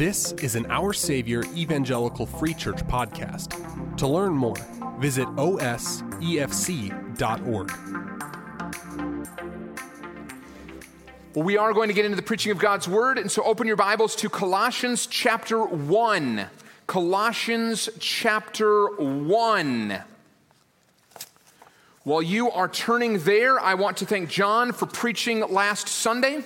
This 0.00 0.32
is 0.32 0.56
an 0.56 0.64
Our 0.70 0.92
Savior 0.94 1.44
Evangelical 1.54 2.24
Free 2.24 2.54
Church 2.54 2.78
podcast. 2.86 3.96
To 3.98 4.06
learn 4.06 4.32
more, 4.32 4.56
visit 4.98 5.28
osefc.org. 5.36 5.70
Well, 11.34 11.44
we 11.44 11.56
are 11.58 11.72
going 11.72 11.88
to 11.88 11.94
get 11.94 12.06
into 12.06 12.16
the 12.16 12.22
preaching 12.22 12.50
of 12.50 12.58
God's 12.58 12.88
Word, 12.88 13.18
and 13.18 13.30
so 13.30 13.42
open 13.44 13.66
your 13.66 13.76
Bibles 13.76 14.16
to 14.16 14.28
Colossians 14.28 15.06
chapter 15.06 15.62
1. 15.64 16.46
Colossians 16.86 17.90
chapter 18.00 18.86
1. 18.96 20.02
While 22.04 22.22
you 22.22 22.50
are 22.50 22.66
turning 22.66 23.18
there, 23.24 23.60
I 23.60 23.74
want 23.74 23.98
to 23.98 24.06
thank 24.06 24.30
John 24.30 24.72
for 24.72 24.86
preaching 24.86 25.40
last 25.40 25.86
Sunday. 25.86 26.42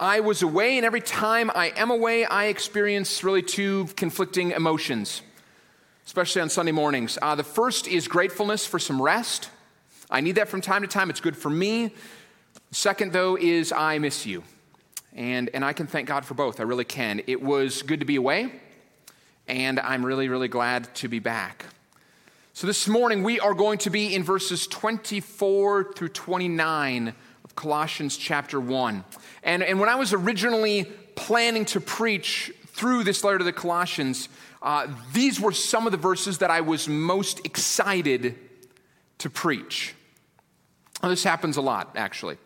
I 0.00 0.20
was 0.20 0.40
away, 0.40 0.78
and 0.78 0.86
every 0.86 1.02
time 1.02 1.50
I 1.54 1.74
am 1.76 1.90
away, 1.90 2.24
I 2.24 2.46
experience 2.46 3.22
really 3.22 3.42
two 3.42 3.88
conflicting 3.96 4.52
emotions, 4.52 5.20
especially 6.06 6.40
on 6.40 6.48
Sunday 6.48 6.72
mornings. 6.72 7.18
Uh, 7.20 7.34
the 7.34 7.44
first 7.44 7.86
is 7.86 8.08
gratefulness 8.08 8.66
for 8.66 8.78
some 8.78 9.02
rest. 9.02 9.50
I 10.10 10.22
need 10.22 10.36
that 10.36 10.48
from 10.48 10.62
time 10.62 10.80
to 10.80 10.88
time, 10.88 11.10
it's 11.10 11.20
good 11.20 11.36
for 11.36 11.50
me. 11.50 11.94
Second, 12.70 13.12
though, 13.12 13.36
is 13.36 13.72
I 13.72 13.98
miss 13.98 14.24
you. 14.24 14.42
And, 15.12 15.50
and 15.52 15.66
I 15.66 15.74
can 15.74 15.86
thank 15.86 16.08
God 16.08 16.24
for 16.24 16.32
both. 16.32 16.60
I 16.60 16.62
really 16.62 16.86
can. 16.86 17.20
It 17.26 17.42
was 17.42 17.82
good 17.82 18.00
to 18.00 18.06
be 18.06 18.16
away, 18.16 18.52
and 19.46 19.78
I'm 19.80 20.06
really, 20.06 20.30
really 20.30 20.48
glad 20.48 20.94
to 20.94 21.08
be 21.08 21.18
back. 21.18 21.66
So, 22.58 22.66
this 22.66 22.88
morning 22.88 23.22
we 23.22 23.38
are 23.38 23.54
going 23.54 23.78
to 23.78 23.90
be 23.90 24.16
in 24.16 24.24
verses 24.24 24.66
24 24.66 25.92
through 25.92 26.08
29 26.08 27.14
of 27.44 27.54
Colossians 27.54 28.16
chapter 28.16 28.58
1. 28.58 29.04
And, 29.44 29.62
and 29.62 29.78
when 29.78 29.88
I 29.88 29.94
was 29.94 30.12
originally 30.12 30.86
planning 31.14 31.66
to 31.66 31.80
preach 31.80 32.52
through 32.66 33.04
this 33.04 33.22
letter 33.22 33.38
to 33.38 33.44
the 33.44 33.52
Colossians, 33.52 34.28
uh, 34.60 34.88
these 35.12 35.40
were 35.40 35.52
some 35.52 35.86
of 35.86 35.92
the 35.92 35.98
verses 35.98 36.38
that 36.38 36.50
I 36.50 36.62
was 36.62 36.88
most 36.88 37.46
excited 37.46 38.34
to 39.18 39.30
preach. 39.30 39.94
This 41.00 41.22
happens 41.22 41.58
a 41.58 41.62
lot, 41.62 41.92
actually. 41.94 42.38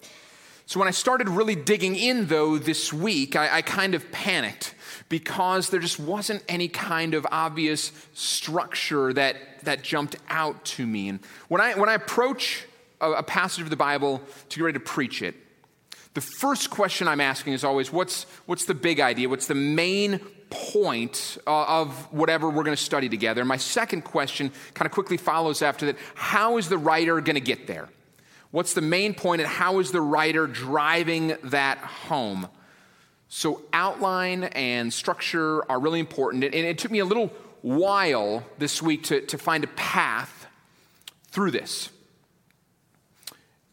So, 0.73 0.79
when 0.79 0.89
I 0.89 0.93
started 0.93 1.29
really 1.29 1.55
digging 1.55 1.97
in, 1.97 2.29
though, 2.29 2.57
this 2.57 2.95
week, 2.95 3.37
I, 3.37 3.57
I 3.57 3.61
kind 3.61 3.95
of 3.95 4.11
panicked 4.11 4.75
because 5.11 5.69
there 5.69 5.81
just 5.81 6.01
wasn't 6.01 6.43
any 6.49 6.67
kind 6.67 7.13
of 7.13 7.27
obvious 7.31 7.93
structure 8.15 9.13
that, 9.13 9.37
that 9.65 9.83
jumped 9.83 10.17
out 10.31 10.65
to 10.65 10.87
me. 10.87 11.11
And 11.11 11.21
when 11.49 11.61
I, 11.61 11.75
when 11.75 11.91
I 11.91 11.93
approach 11.93 12.65
a, 13.03 13.11
a 13.11 13.23
passage 13.23 13.65
of 13.65 13.69
the 13.69 13.77
Bible 13.77 14.23
to 14.49 14.59
get 14.59 14.65
ready 14.65 14.79
to 14.79 14.83
preach 14.83 15.21
it, 15.21 15.35
the 16.15 16.23
first 16.23 16.71
question 16.71 17.07
I'm 17.07 17.21
asking 17.21 17.53
is 17.53 17.65
always 17.65 17.93
what's, 17.93 18.25
what's 18.47 18.65
the 18.65 18.73
big 18.73 18.99
idea? 18.99 19.29
What's 19.29 19.49
the 19.49 19.55
main 19.55 20.21
point 20.49 21.37
of 21.47 22.11
whatever 22.15 22.49
we're 22.49 22.65
going 22.65 22.75
to 22.75 22.83
study 22.83 23.11
together? 23.11 23.43
And 23.43 23.49
my 23.49 23.59
second 23.59 24.05
question 24.05 24.51
kind 24.73 24.87
of 24.87 24.93
quickly 24.93 25.19
follows 25.19 25.61
after 25.61 25.85
that 25.85 25.97
how 26.15 26.57
is 26.57 26.71
the 26.71 26.79
writer 26.79 27.21
going 27.21 27.35
to 27.35 27.41
get 27.43 27.67
there? 27.67 27.91
What's 28.53 28.75
the 28.75 28.83
main 28.83 29.15
point, 29.15 29.41
and 29.41 29.51
how 29.51 29.79
is 29.81 29.91
the 29.91 30.01
writer 30.01 30.47
driving 30.47 31.37
that 31.45 31.79
home? 31.79 32.49
So, 33.29 33.63
outline 33.73 34.45
and 34.45 34.93
structure 34.93 35.69
are 35.71 35.81
really 35.81 36.01
important. 36.01 36.45
And 36.45 36.55
it 36.55 36.77
took 36.77 36.91
me 36.91 36.99
a 36.99 37.05
little 37.05 37.33
while 37.63 38.45
this 38.59 38.83
week 38.83 39.05
to, 39.05 39.23
to 39.23 39.39
find 39.39 39.65
a 39.65 39.69
path 39.69 40.47
through 41.29 41.53
this. 41.53 41.89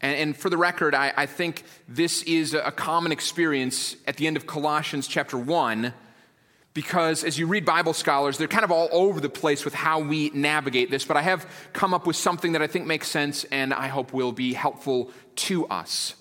And, 0.00 0.16
and 0.16 0.36
for 0.36 0.48
the 0.48 0.56
record, 0.56 0.94
I, 0.94 1.12
I, 1.14 1.26
think 1.26 1.64
this 1.86 2.22
is 2.22 2.54
a 2.54 2.70
common 2.70 3.12
experience 3.12 3.96
at 4.06 4.16
the 4.16 4.26
end 4.26 4.38
of 4.38 4.46
Colossians 4.46 5.06
chapter 5.06 5.36
1, 5.36 5.92
because 6.72 7.24
as 7.24 7.38
you 7.38 7.46
read 7.46 7.64
Bible 7.64 7.92
scholars, 7.92 8.38
they're 8.38 8.48
kind 8.48 8.64
of 8.64 8.70
all 8.70 8.88
over 8.92 9.20
the 9.20 9.28
place 9.28 9.64
with 9.64 9.74
how 9.74 10.00
we 10.00 10.30
navigate 10.30 10.90
this. 10.90 11.04
But 11.04 11.16
I 11.16 11.22
have 11.22 11.46
come 11.72 11.92
up 11.92 12.06
with 12.06 12.16
something 12.16 12.52
that 12.52 12.62
I 12.62 12.66
think 12.66 12.86
makes 12.86 13.08
sense 13.08 13.44
and 13.44 13.74
I 13.74 13.88
hope 13.88 14.12
will 14.12 14.32
be 14.32 14.52
helpful 14.52 15.10
to 15.36 15.66
us. 15.66 16.14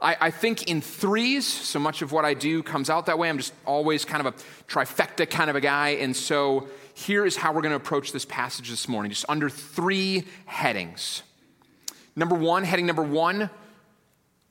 I, 0.00 0.16
I, 0.20 0.30
think 0.30 0.68
in 0.70 0.80
threes, 0.80 1.44
so 1.44 1.80
much 1.80 2.02
of 2.02 2.12
what 2.12 2.24
I 2.24 2.34
do 2.34 2.62
comes 2.62 2.88
out 2.88 3.06
that 3.06 3.18
way. 3.18 3.28
I'm 3.28 3.38
just 3.38 3.52
always 3.66 4.04
kind 4.04 4.24
of 4.24 4.32
a 4.32 4.36
trifecta 4.70 5.28
kind 5.28 5.50
of 5.50 5.56
a 5.56 5.60
guy. 5.60 5.90
And 5.90 6.14
so 6.14 6.68
here 6.94 7.26
is 7.26 7.36
how 7.36 7.52
we're 7.52 7.62
going 7.62 7.72
to 7.72 7.76
approach 7.76 8.12
this 8.12 8.24
passage 8.24 8.70
this 8.70 8.86
morning, 8.86 9.10
just 9.10 9.24
under 9.28 9.50
three 9.50 10.24
headings. 10.46 11.24
Number 12.14 12.36
one, 12.36 12.62
heading 12.62 12.86
number 12.86 13.02
one 13.02 13.50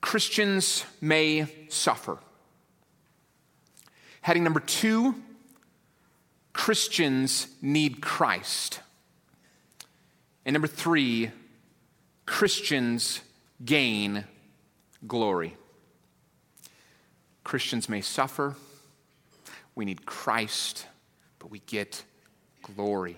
Christians 0.01 0.85
may 1.01 1.47
suffer. 1.69 2.17
Heading 4.21 4.43
number 4.43 4.59
two, 4.59 5.15
Christians 6.57 7.47
need 7.61 8.01
Christ. 8.01 8.79
And 10.43 10.53
number 10.53 10.67
three, 10.67 11.29
Christians 12.25 13.21
gain 13.63 14.25
glory. 15.05 15.55
Christians 17.43 17.87
may 17.87 18.01
suffer. 18.01 18.55
We 19.75 19.85
need 19.85 20.07
Christ, 20.07 20.87
but 21.37 21.51
we 21.51 21.59
get 21.59 22.03
glory. 22.63 23.17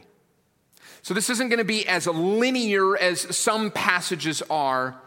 So, 1.02 1.14
this 1.14 1.30
isn't 1.30 1.48
going 1.48 1.60
to 1.60 1.64
be 1.64 1.88
as 1.88 2.08
linear 2.08 2.98
as 2.98 3.36
some 3.36 3.72
passages 3.72 4.44
are, 4.50 5.02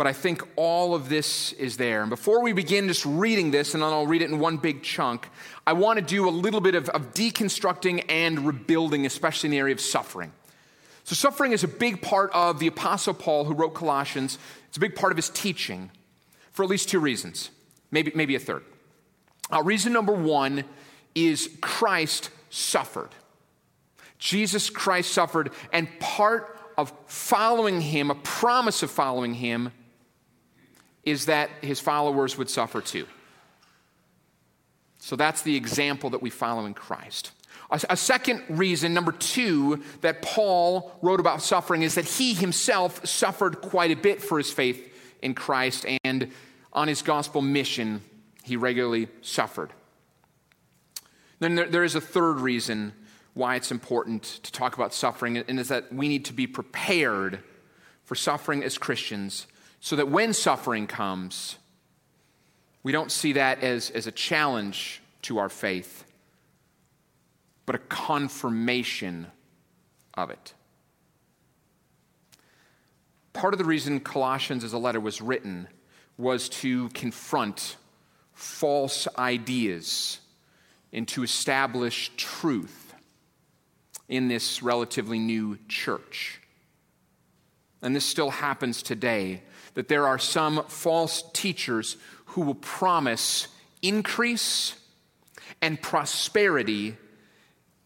but 0.00 0.06
I 0.06 0.14
think 0.14 0.42
all 0.56 0.94
of 0.94 1.10
this 1.10 1.52
is 1.52 1.76
there. 1.76 2.00
And 2.00 2.08
before 2.08 2.42
we 2.42 2.54
begin 2.54 2.88
just 2.88 3.04
reading 3.04 3.50
this, 3.50 3.74
and 3.74 3.82
then 3.82 3.90
I'll 3.90 4.06
read 4.06 4.22
it 4.22 4.30
in 4.30 4.38
one 4.38 4.56
big 4.56 4.82
chunk, 4.82 5.28
I 5.66 5.74
want 5.74 5.98
to 5.98 6.02
do 6.02 6.26
a 6.26 6.30
little 6.30 6.62
bit 6.62 6.74
of, 6.74 6.88
of 6.88 7.12
deconstructing 7.12 8.06
and 8.08 8.46
rebuilding, 8.46 9.04
especially 9.04 9.48
in 9.48 9.50
the 9.50 9.58
area 9.58 9.74
of 9.74 9.80
suffering. 9.82 10.32
So, 11.04 11.14
suffering 11.14 11.52
is 11.52 11.64
a 11.64 11.68
big 11.68 12.00
part 12.00 12.30
of 12.32 12.60
the 12.60 12.66
Apostle 12.66 13.12
Paul, 13.12 13.44
who 13.44 13.52
wrote 13.52 13.74
Colossians. 13.74 14.38
It's 14.68 14.78
a 14.78 14.80
big 14.80 14.94
part 14.94 15.12
of 15.12 15.18
his 15.18 15.28
teaching 15.28 15.90
for 16.52 16.62
at 16.62 16.70
least 16.70 16.88
two 16.88 16.98
reasons, 16.98 17.50
maybe, 17.90 18.10
maybe 18.14 18.34
a 18.34 18.40
third. 18.40 18.64
Uh, 19.52 19.62
reason 19.62 19.92
number 19.92 20.14
one 20.14 20.64
is 21.14 21.50
Christ 21.60 22.30
suffered. 22.48 23.10
Jesus 24.18 24.70
Christ 24.70 25.12
suffered, 25.12 25.50
and 25.74 25.88
part 26.00 26.58
of 26.78 26.90
following 27.04 27.82
him, 27.82 28.10
a 28.10 28.14
promise 28.14 28.82
of 28.82 28.90
following 28.90 29.34
him, 29.34 29.72
is 31.04 31.26
that 31.26 31.50
his 31.62 31.80
followers 31.80 32.36
would 32.36 32.50
suffer 32.50 32.80
too. 32.80 33.06
So 34.98 35.16
that's 35.16 35.42
the 35.42 35.56
example 35.56 36.10
that 36.10 36.22
we 36.22 36.30
follow 36.30 36.66
in 36.66 36.74
Christ. 36.74 37.32
A, 37.72 37.96
second 37.96 38.42
reason, 38.48 38.92
number 38.92 39.12
two, 39.12 39.80
that 40.00 40.22
Paul 40.22 40.92
wrote 41.02 41.20
about 41.20 41.40
suffering 41.40 41.82
is 41.82 41.94
that 41.94 42.04
he 42.04 42.34
himself 42.34 43.06
suffered 43.06 43.60
quite 43.60 43.92
a 43.92 43.96
bit 43.96 44.20
for 44.20 44.38
his 44.38 44.50
faith 44.50 44.92
in 45.22 45.34
Christ, 45.34 45.86
and 46.02 46.32
on 46.72 46.88
his 46.88 47.00
gospel 47.00 47.42
mission, 47.42 48.02
he 48.42 48.56
regularly 48.56 49.06
suffered. 49.22 49.70
Then 51.38 51.54
there, 51.54 51.68
there 51.68 51.84
is 51.84 51.94
a 51.94 52.00
third 52.00 52.40
reason 52.40 52.92
why 53.34 53.54
it's 53.54 53.70
important 53.70 54.24
to 54.24 54.50
talk 54.50 54.74
about 54.74 54.92
suffering, 54.92 55.36
and 55.38 55.60
is 55.60 55.68
that 55.68 55.92
we 55.92 56.08
need 56.08 56.24
to 56.24 56.32
be 56.32 56.48
prepared 56.48 57.38
for 58.04 58.16
suffering 58.16 58.64
as 58.64 58.78
Christians 58.78 59.46
so 59.80 59.96
that 59.96 60.08
when 60.08 60.32
suffering 60.32 60.86
comes, 60.86 61.56
we 62.82 62.92
don't 62.92 63.10
see 63.10 63.32
that 63.32 63.62
as, 63.62 63.90
as 63.90 64.06
a 64.06 64.12
challenge 64.12 65.02
to 65.22 65.38
our 65.38 65.48
faith, 65.48 66.04
but 67.66 67.74
a 67.74 67.78
confirmation 67.78 69.26
of 70.14 70.30
it. 70.30 70.54
Part 73.32 73.54
of 73.54 73.58
the 73.58 73.64
reason 73.64 74.00
Colossians 74.00 74.64
as 74.64 74.72
a 74.72 74.78
letter 74.78 75.00
was 75.00 75.20
written 75.20 75.68
was 76.18 76.48
to 76.48 76.88
confront 76.90 77.76
false 78.34 79.08
ideas 79.18 80.18
and 80.92 81.06
to 81.08 81.22
establish 81.22 82.10
truth 82.16 82.94
in 84.08 84.28
this 84.28 84.62
relatively 84.62 85.18
new 85.18 85.58
church. 85.68 86.40
And 87.80 87.94
this 87.94 88.04
still 88.04 88.30
happens 88.30 88.82
today 88.82 89.42
that 89.80 89.88
there 89.88 90.06
are 90.06 90.18
some 90.18 90.62
false 90.64 91.24
teachers 91.32 91.96
who 92.26 92.42
will 92.42 92.54
promise 92.54 93.48
increase 93.80 94.74
and 95.62 95.80
prosperity 95.80 96.98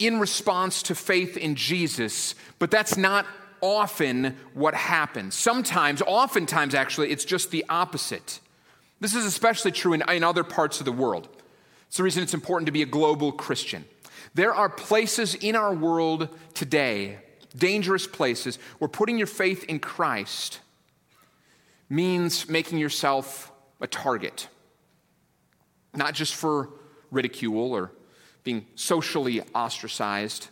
in 0.01 0.19
response 0.19 0.83
to 0.83 0.97
faith 0.97 1.37
in 1.37 1.55
Jesus, 1.55 2.35
but 2.59 2.73
that's 2.73 2.97
not 2.97 3.27
often 3.61 4.37
what 4.55 4.75
happens. 4.75 5.37
Sometimes, 5.37 6.03
oftentimes 6.03 6.75
actually, 6.75 7.13
it's 7.13 7.25
just 7.25 7.53
the 7.53 7.65
opposite. 7.69 8.41
This 8.99 9.15
is 9.15 9.25
especially 9.25 9.71
true 9.71 9.93
in, 9.93 10.03
in 10.09 10.25
other 10.25 10.43
parts 10.43 10.81
of 10.81 10.87
the 10.87 10.91
world. 10.91 11.29
It's 11.87 11.99
the 11.99 12.03
reason 12.03 12.25
it's 12.25 12.35
important 12.35 12.67
to 12.67 12.73
be 12.73 12.83
a 12.83 12.87
global 12.87 13.31
Christian. 13.31 13.85
There 14.35 14.53
are 14.53 14.69
places 14.69 15.37
in 15.37 15.55
our 15.55 15.73
world 15.73 16.29
today, 16.55 17.19
dangerous 17.57 18.09
places, 18.09 18.59
where 18.81 18.89
putting 18.89 19.17
your 19.17 19.29
faith 19.29 19.63
in 19.69 19.79
Christ 19.79 20.59
means 21.89 22.49
making 22.49 22.79
yourself 22.79 23.53
a 23.81 23.87
target. 23.87 24.49
not 25.97 26.13
just 26.13 26.35
for 26.35 26.71
ridicule 27.13 27.73
or 27.73 27.93
being 28.43 28.67
socially 28.75 29.41
ostracized, 29.55 30.49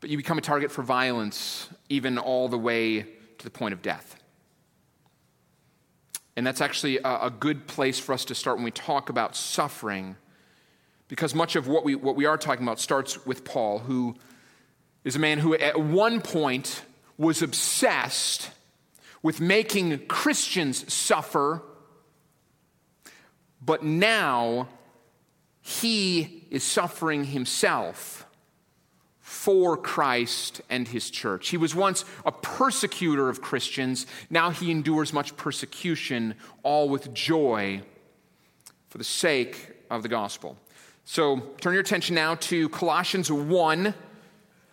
but 0.00 0.10
you 0.10 0.16
become 0.16 0.38
a 0.38 0.42
target 0.42 0.70
for 0.70 0.82
violence, 0.82 1.68
even 1.88 2.18
all 2.18 2.48
the 2.48 2.58
way 2.58 3.06
to 3.38 3.44
the 3.44 3.50
point 3.50 3.72
of 3.72 3.82
death. 3.82 4.16
And 6.36 6.46
that's 6.46 6.60
actually 6.60 6.98
a, 7.04 7.30
good 7.30 7.66
place 7.66 7.98
for 7.98 8.12
us 8.12 8.24
to 8.26 8.34
start 8.34 8.58
when 8.58 8.64
we 8.64 8.70
talk 8.70 9.08
about 9.08 9.34
suffering, 9.34 10.16
because 11.08 11.34
much 11.34 11.56
of 11.56 11.66
what 11.66 11.84
we, 11.84 11.96
what 11.96 12.14
we 12.14 12.26
are 12.26 12.36
talking 12.36 12.62
about 12.62 12.78
starts 12.78 13.26
with 13.26 13.44
Paul, 13.44 13.80
who 13.80 14.14
is 15.02 15.16
a 15.16 15.18
man 15.18 15.38
who 15.38 15.54
at 15.54 15.80
one 15.80 16.20
point 16.20 16.82
was 17.16 17.42
obsessed 17.42 18.50
with 19.22 19.40
making 19.40 20.06
Christians 20.06 20.92
suffer, 20.92 21.62
but 23.64 23.82
now 23.82 24.68
he 25.60 26.46
is 26.50 26.62
suffering 26.62 27.24
himself 27.24 28.26
for 29.20 29.76
Christ 29.76 30.62
and 30.70 30.88
his 30.88 31.10
church. 31.10 31.50
He 31.50 31.58
was 31.58 31.74
once 31.74 32.04
a 32.24 32.32
persecutor 32.32 33.28
of 33.28 33.42
Christians. 33.42 34.06
Now 34.30 34.50
he 34.50 34.70
endures 34.70 35.12
much 35.12 35.36
persecution, 35.36 36.34
all 36.62 36.88
with 36.88 37.12
joy 37.12 37.82
for 38.88 38.98
the 38.98 39.04
sake 39.04 39.72
of 39.90 40.02
the 40.02 40.08
gospel. 40.08 40.56
So 41.04 41.40
turn 41.60 41.74
your 41.74 41.82
attention 41.82 42.14
now 42.14 42.36
to 42.36 42.68
Colossians 42.70 43.30
1 43.30 43.94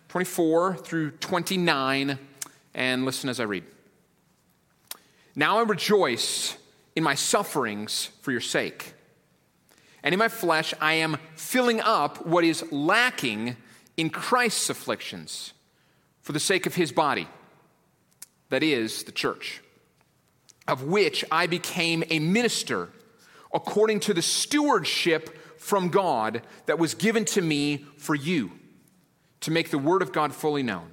24 0.08 0.76
through 0.76 1.10
29, 1.10 2.18
and 2.74 3.04
listen 3.04 3.28
as 3.28 3.40
I 3.40 3.42
read. 3.42 3.64
Now 5.38 5.58
I 5.58 5.62
rejoice 5.62 6.56
in 6.96 7.04
my 7.04 7.14
sufferings 7.14 8.08
for 8.22 8.32
your 8.32 8.40
sake. 8.40 8.94
And 10.02 10.14
in 10.14 10.18
my 10.18 10.28
flesh, 10.28 10.72
I 10.80 10.94
am 10.94 11.18
filling 11.34 11.80
up 11.80 12.26
what 12.26 12.42
is 12.42 12.64
lacking 12.72 13.56
in 13.98 14.08
Christ's 14.08 14.70
afflictions 14.70 15.52
for 16.22 16.32
the 16.32 16.40
sake 16.40 16.64
of 16.66 16.74
his 16.74 16.90
body, 16.90 17.28
that 18.48 18.62
is, 18.62 19.04
the 19.04 19.12
church, 19.12 19.60
of 20.66 20.84
which 20.84 21.24
I 21.30 21.46
became 21.46 22.02
a 22.08 22.18
minister 22.18 22.88
according 23.52 24.00
to 24.00 24.14
the 24.14 24.22
stewardship 24.22 25.60
from 25.60 25.88
God 25.88 26.42
that 26.66 26.78
was 26.78 26.94
given 26.94 27.24
to 27.26 27.42
me 27.42 27.84
for 27.98 28.14
you, 28.14 28.52
to 29.40 29.50
make 29.50 29.70
the 29.70 29.78
word 29.78 30.02
of 30.02 30.12
God 30.12 30.34
fully 30.34 30.62
known, 30.62 30.92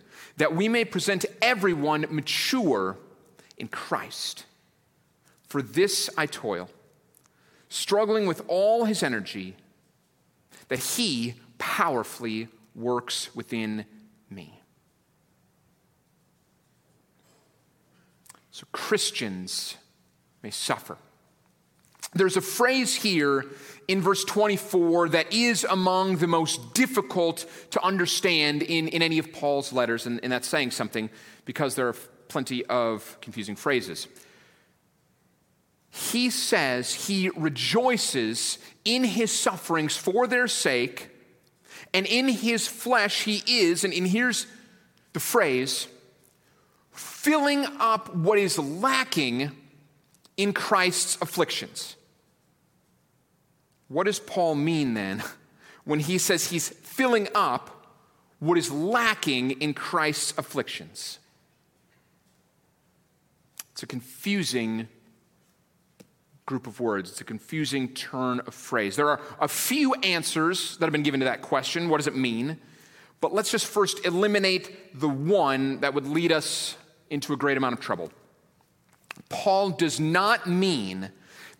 that 0.41 0.55
we 0.55 0.67
may 0.67 0.83
present 0.83 1.23
everyone 1.39 2.03
mature 2.09 2.97
in 3.59 3.67
Christ. 3.67 4.45
For 5.47 5.61
this 5.61 6.09
I 6.17 6.25
toil, 6.25 6.67
struggling 7.69 8.25
with 8.25 8.41
all 8.47 8.85
his 8.85 9.03
energy, 9.03 9.55
that 10.67 10.79
he 10.79 11.35
powerfully 11.59 12.47
works 12.73 13.35
within 13.35 13.85
me. 14.31 14.59
So 18.49 18.65
Christians 18.71 19.75
may 20.41 20.49
suffer. 20.49 20.97
There's 22.13 22.37
a 22.37 22.41
phrase 22.41 22.93
here 22.93 23.45
in 23.87 24.01
verse 24.01 24.23
24 24.25 25.09
that 25.09 25.33
is 25.33 25.63
among 25.63 26.17
the 26.17 26.27
most 26.27 26.73
difficult 26.73 27.45
to 27.71 27.83
understand 27.83 28.63
in, 28.63 28.87
in 28.89 29.01
any 29.01 29.17
of 29.17 29.31
Paul's 29.31 29.71
letters, 29.71 30.05
and, 30.05 30.19
and 30.23 30.31
that's 30.31 30.47
saying 30.47 30.71
something 30.71 31.09
because 31.45 31.75
there 31.75 31.87
are 31.87 31.95
plenty 32.27 32.65
of 32.65 33.17
confusing 33.21 33.55
phrases. 33.55 34.07
He 35.89 36.29
says 36.29 36.93
he 36.93 37.29
rejoices 37.29 38.57
in 38.85 39.03
his 39.03 39.37
sufferings 39.37 39.97
for 39.97 40.27
their 40.27 40.47
sake 40.47 41.09
and 41.93 42.05
in 42.05 42.29
his 42.29 42.67
flesh, 42.67 43.23
he 43.23 43.43
is, 43.45 43.83
and, 43.83 43.93
and 43.93 44.07
here's 44.07 44.47
the 45.13 45.19
phrase, 45.19 45.87
filling 46.91 47.65
up 47.79 48.15
what 48.15 48.37
is 48.37 48.57
lacking 48.57 49.51
in 50.37 50.53
Christ's 50.53 51.17
afflictions. 51.21 51.97
What 53.91 54.05
does 54.05 54.19
Paul 54.19 54.55
mean 54.55 54.93
then 54.93 55.21
when 55.83 55.99
he 55.99 56.17
says 56.17 56.49
he's 56.49 56.69
filling 56.69 57.27
up 57.35 57.77
what 58.39 58.57
is 58.57 58.71
lacking 58.71 59.51
in 59.51 59.73
Christ's 59.73 60.33
afflictions? 60.37 61.19
It's 63.73 63.83
a 63.83 63.87
confusing 63.87 64.87
group 66.45 66.67
of 66.67 66.79
words. 66.79 67.11
It's 67.11 67.21
a 67.21 67.25
confusing 67.25 67.89
turn 67.89 68.39
of 68.41 68.53
phrase. 68.53 68.95
There 68.95 69.09
are 69.09 69.19
a 69.41 69.47
few 69.47 69.93
answers 69.95 70.77
that 70.77 70.85
have 70.85 70.93
been 70.93 71.03
given 71.03 71.19
to 71.19 71.25
that 71.25 71.41
question. 71.41 71.89
What 71.89 71.97
does 71.97 72.07
it 72.07 72.15
mean? 72.15 72.59
But 73.19 73.33
let's 73.33 73.51
just 73.51 73.65
first 73.65 74.05
eliminate 74.05 74.97
the 74.99 75.09
one 75.09 75.81
that 75.81 75.93
would 75.93 76.07
lead 76.07 76.31
us 76.31 76.77
into 77.09 77.33
a 77.33 77.37
great 77.37 77.57
amount 77.57 77.73
of 77.73 77.81
trouble. 77.81 78.09
Paul 79.29 79.71
does 79.71 79.99
not 79.99 80.47
mean 80.47 81.11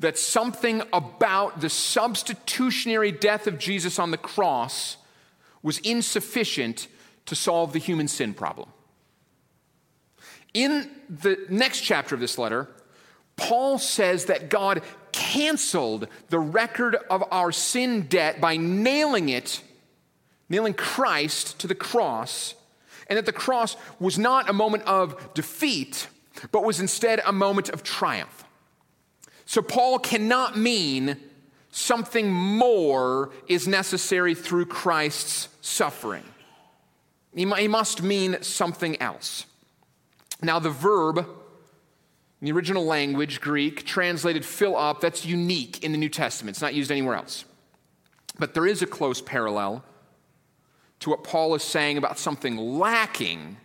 that 0.01 0.17
something 0.17 0.81
about 0.91 1.61
the 1.61 1.69
substitutionary 1.69 3.11
death 3.11 3.47
of 3.47 3.59
Jesus 3.59 3.99
on 3.99 4.11
the 4.11 4.17
cross 4.17 4.97
was 5.61 5.77
insufficient 5.79 6.87
to 7.27 7.35
solve 7.35 7.71
the 7.71 7.79
human 7.79 8.07
sin 8.07 8.33
problem. 8.33 8.67
In 10.53 10.89
the 11.07 11.37
next 11.49 11.81
chapter 11.81 12.15
of 12.15 12.21
this 12.21 12.37
letter, 12.37 12.67
Paul 13.35 13.77
says 13.77 14.25
that 14.25 14.49
God 14.49 14.81
canceled 15.11 16.07
the 16.29 16.39
record 16.39 16.95
of 17.09 17.23
our 17.31 17.51
sin 17.51 18.07
debt 18.07 18.41
by 18.41 18.57
nailing 18.57 19.29
it, 19.29 19.61
nailing 20.49 20.73
Christ 20.73 21.59
to 21.59 21.67
the 21.67 21.75
cross, 21.75 22.55
and 23.07 23.17
that 23.17 23.27
the 23.27 23.31
cross 23.31 23.77
was 23.99 24.17
not 24.17 24.49
a 24.49 24.53
moment 24.53 24.83
of 24.83 25.33
defeat, 25.35 26.07
but 26.51 26.63
was 26.63 26.79
instead 26.79 27.21
a 27.23 27.31
moment 27.31 27.69
of 27.69 27.83
triumph. 27.83 28.43
So 29.51 29.61
Paul 29.61 29.99
cannot 29.99 30.57
mean 30.57 31.17
something 31.71 32.31
more 32.31 33.31
is 33.49 33.67
necessary 33.67 34.33
through 34.33 34.67
Christ's 34.67 35.49
suffering. 35.59 36.23
He 37.35 37.43
must 37.45 38.01
mean 38.01 38.41
something 38.43 39.01
else. 39.01 39.45
Now, 40.41 40.59
the 40.59 40.69
verb 40.69 41.17
in 41.17 41.25
the 42.39 42.53
original 42.53 42.85
language, 42.85 43.41
Greek, 43.41 43.85
translated 43.85 44.45
fill 44.45 44.77
up, 44.77 45.01
that's 45.01 45.25
unique 45.25 45.83
in 45.83 45.91
the 45.91 45.97
New 45.97 46.07
Testament. 46.07 46.55
It's 46.55 46.61
not 46.61 46.73
used 46.73 46.89
anywhere 46.89 47.15
else. 47.15 47.43
But 48.39 48.53
there 48.53 48.65
is 48.65 48.81
a 48.81 48.87
close 48.87 49.19
parallel 49.19 49.83
to 51.01 51.09
what 51.09 51.25
Paul 51.25 51.55
is 51.55 51.63
saying 51.63 51.97
about 51.97 52.17
something 52.17 52.55
lacking 52.55 53.57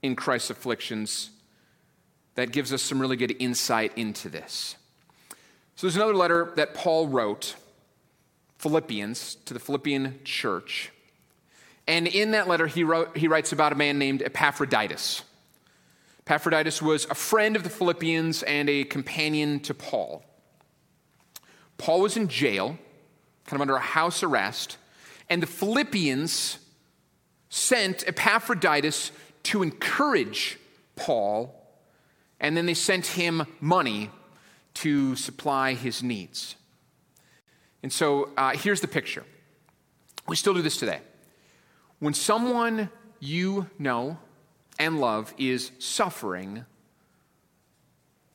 in 0.00 0.14
Christ's 0.14 0.50
afflictions 0.50 1.30
that 2.36 2.52
gives 2.52 2.72
us 2.72 2.82
some 2.82 3.00
really 3.00 3.16
good 3.16 3.34
insight 3.38 3.92
into 3.96 4.28
this. 4.28 4.76
So 5.74 5.86
there's 5.86 5.96
another 5.96 6.14
letter 6.14 6.52
that 6.56 6.74
Paul 6.74 7.08
wrote, 7.08 7.56
Philippians, 8.58 9.34
to 9.46 9.52
the 9.52 9.60
Philippian 9.60 10.20
church. 10.24 10.90
And 11.86 12.06
in 12.06 12.30
that 12.30 12.48
letter, 12.48 12.66
he, 12.66 12.84
wrote, 12.84 13.16
he 13.16 13.28
writes 13.28 13.52
about 13.52 13.72
a 13.72 13.74
man 13.74 13.98
named 13.98 14.22
Epaphroditus. 14.22 15.22
Epaphroditus 16.20 16.82
was 16.82 17.04
a 17.06 17.14
friend 17.14 17.56
of 17.56 17.62
the 17.62 17.70
Philippians 17.70 18.42
and 18.42 18.68
a 18.68 18.84
companion 18.84 19.60
to 19.60 19.74
Paul. 19.74 20.24
Paul 21.78 22.00
was 22.00 22.16
in 22.16 22.28
jail, 22.28 22.78
kind 23.46 23.58
of 23.58 23.60
under 23.60 23.76
a 23.76 23.80
house 23.80 24.22
arrest, 24.22 24.78
and 25.28 25.42
the 25.42 25.46
Philippians 25.46 26.58
sent 27.48 28.06
Epaphroditus 28.08 29.12
to 29.44 29.62
encourage 29.62 30.58
Paul, 30.96 31.55
and 32.40 32.56
then 32.56 32.66
they 32.66 32.74
sent 32.74 33.06
him 33.06 33.46
money 33.60 34.10
to 34.74 35.16
supply 35.16 35.74
his 35.74 36.02
needs. 36.02 36.56
And 37.82 37.92
so 37.92 38.30
uh, 38.36 38.56
here's 38.56 38.80
the 38.80 38.88
picture. 38.88 39.24
We 40.28 40.36
still 40.36 40.54
do 40.54 40.62
this 40.62 40.76
today. 40.76 41.00
When 41.98 42.14
someone 42.14 42.90
you 43.20 43.70
know 43.78 44.18
and 44.78 45.00
love 45.00 45.32
is 45.38 45.70
suffering, 45.78 46.64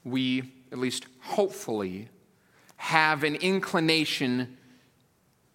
we, 0.04 0.52
at 0.72 0.80
least 0.80 1.06
hopefully, 1.20 2.10
have 2.78 3.24
an 3.24 3.36
inclination 3.36 4.58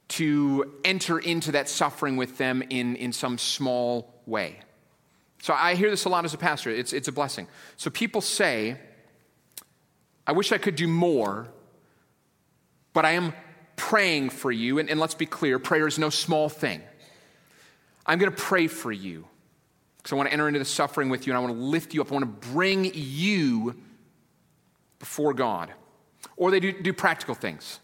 to 0.08 0.76
enter 0.84 1.18
into 1.18 1.52
that 1.52 1.68
suffering 1.68 2.16
with 2.16 2.38
them 2.38 2.62
in, 2.70 2.94
in 2.96 3.12
some 3.12 3.38
small 3.38 4.14
way. 4.24 4.60
So 5.46 5.54
I 5.54 5.76
hear 5.76 5.90
this 5.90 6.06
a 6.06 6.08
lot 6.08 6.24
as 6.24 6.34
a 6.34 6.38
pastor. 6.38 6.70
It's, 6.70 6.92
it's 6.92 7.06
a 7.06 7.12
blessing. 7.12 7.46
So 7.76 7.88
people 7.88 8.20
say, 8.20 8.78
I 10.26 10.32
wish 10.32 10.50
I 10.50 10.58
could 10.58 10.74
do 10.74 10.88
more, 10.88 11.46
but 12.92 13.04
I 13.04 13.12
am 13.12 13.32
praying 13.76 14.30
for 14.30 14.50
you. 14.50 14.80
And, 14.80 14.90
and 14.90 14.98
let's 14.98 15.14
be 15.14 15.24
clear 15.24 15.60
prayer 15.60 15.86
is 15.86 16.00
no 16.00 16.10
small 16.10 16.48
thing. 16.48 16.82
I'm 18.04 18.18
going 18.18 18.32
to 18.32 18.36
pray 18.36 18.66
for 18.66 18.90
you 18.90 19.24
because 19.98 20.12
I 20.12 20.16
want 20.16 20.28
to 20.28 20.32
enter 20.32 20.48
into 20.48 20.58
the 20.58 20.64
suffering 20.64 21.10
with 21.10 21.28
you 21.28 21.32
and 21.32 21.38
I 21.38 21.40
want 21.40 21.54
to 21.54 21.62
lift 21.62 21.94
you 21.94 22.00
up. 22.00 22.10
I 22.10 22.14
want 22.16 22.24
to 22.24 22.48
bring 22.48 22.90
you 22.92 23.76
before 24.98 25.32
God. 25.32 25.72
Or 26.36 26.50
they 26.50 26.58
do, 26.58 26.72
do 26.72 26.92
practical 26.92 27.36
things. 27.36 27.78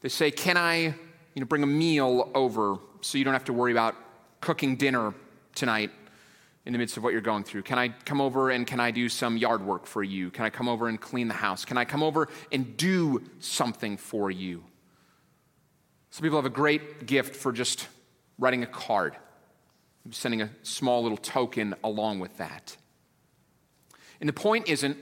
They 0.00 0.08
say, 0.08 0.30
Can 0.30 0.56
I 0.56 0.78
you 0.78 0.94
know, 1.36 1.44
bring 1.44 1.64
a 1.64 1.66
meal 1.66 2.30
over 2.34 2.78
so 3.02 3.18
you 3.18 3.24
don't 3.24 3.34
have 3.34 3.44
to 3.44 3.52
worry 3.52 3.72
about 3.72 3.94
cooking 4.40 4.76
dinner 4.76 5.12
tonight 5.54 5.90
in 6.64 6.72
the 6.72 6.78
midst 6.78 6.96
of 6.96 7.02
what 7.02 7.12
you're 7.12 7.20
going 7.20 7.44
through? 7.44 7.62
Can 7.62 7.78
I 7.78 7.88
come 7.88 8.20
over 8.20 8.50
and 8.50 8.66
can 8.66 8.80
I 8.80 8.90
do 8.90 9.08
some 9.08 9.36
yard 9.36 9.64
work 9.64 9.86
for 9.86 10.02
you? 10.02 10.30
Can 10.30 10.44
I 10.44 10.50
come 10.50 10.68
over 10.68 10.88
and 10.88 11.00
clean 11.00 11.28
the 11.28 11.34
house? 11.34 11.64
Can 11.64 11.76
I 11.76 11.84
come 11.84 12.02
over 12.02 12.28
and 12.52 12.76
do 12.76 13.22
something 13.40 13.96
for 13.96 14.30
you? 14.30 14.64
Some 16.10 16.22
people 16.22 16.38
have 16.38 16.46
a 16.46 16.50
great 16.50 17.06
gift 17.06 17.34
for 17.34 17.52
just 17.52 17.88
writing 18.38 18.62
a 18.62 18.66
card, 18.66 19.16
sending 20.10 20.42
a 20.42 20.50
small 20.62 21.02
little 21.02 21.18
token 21.18 21.74
along 21.82 22.20
with 22.20 22.36
that. 22.36 22.76
And 24.20 24.28
the 24.28 24.32
point 24.32 24.68
isn't 24.68 24.98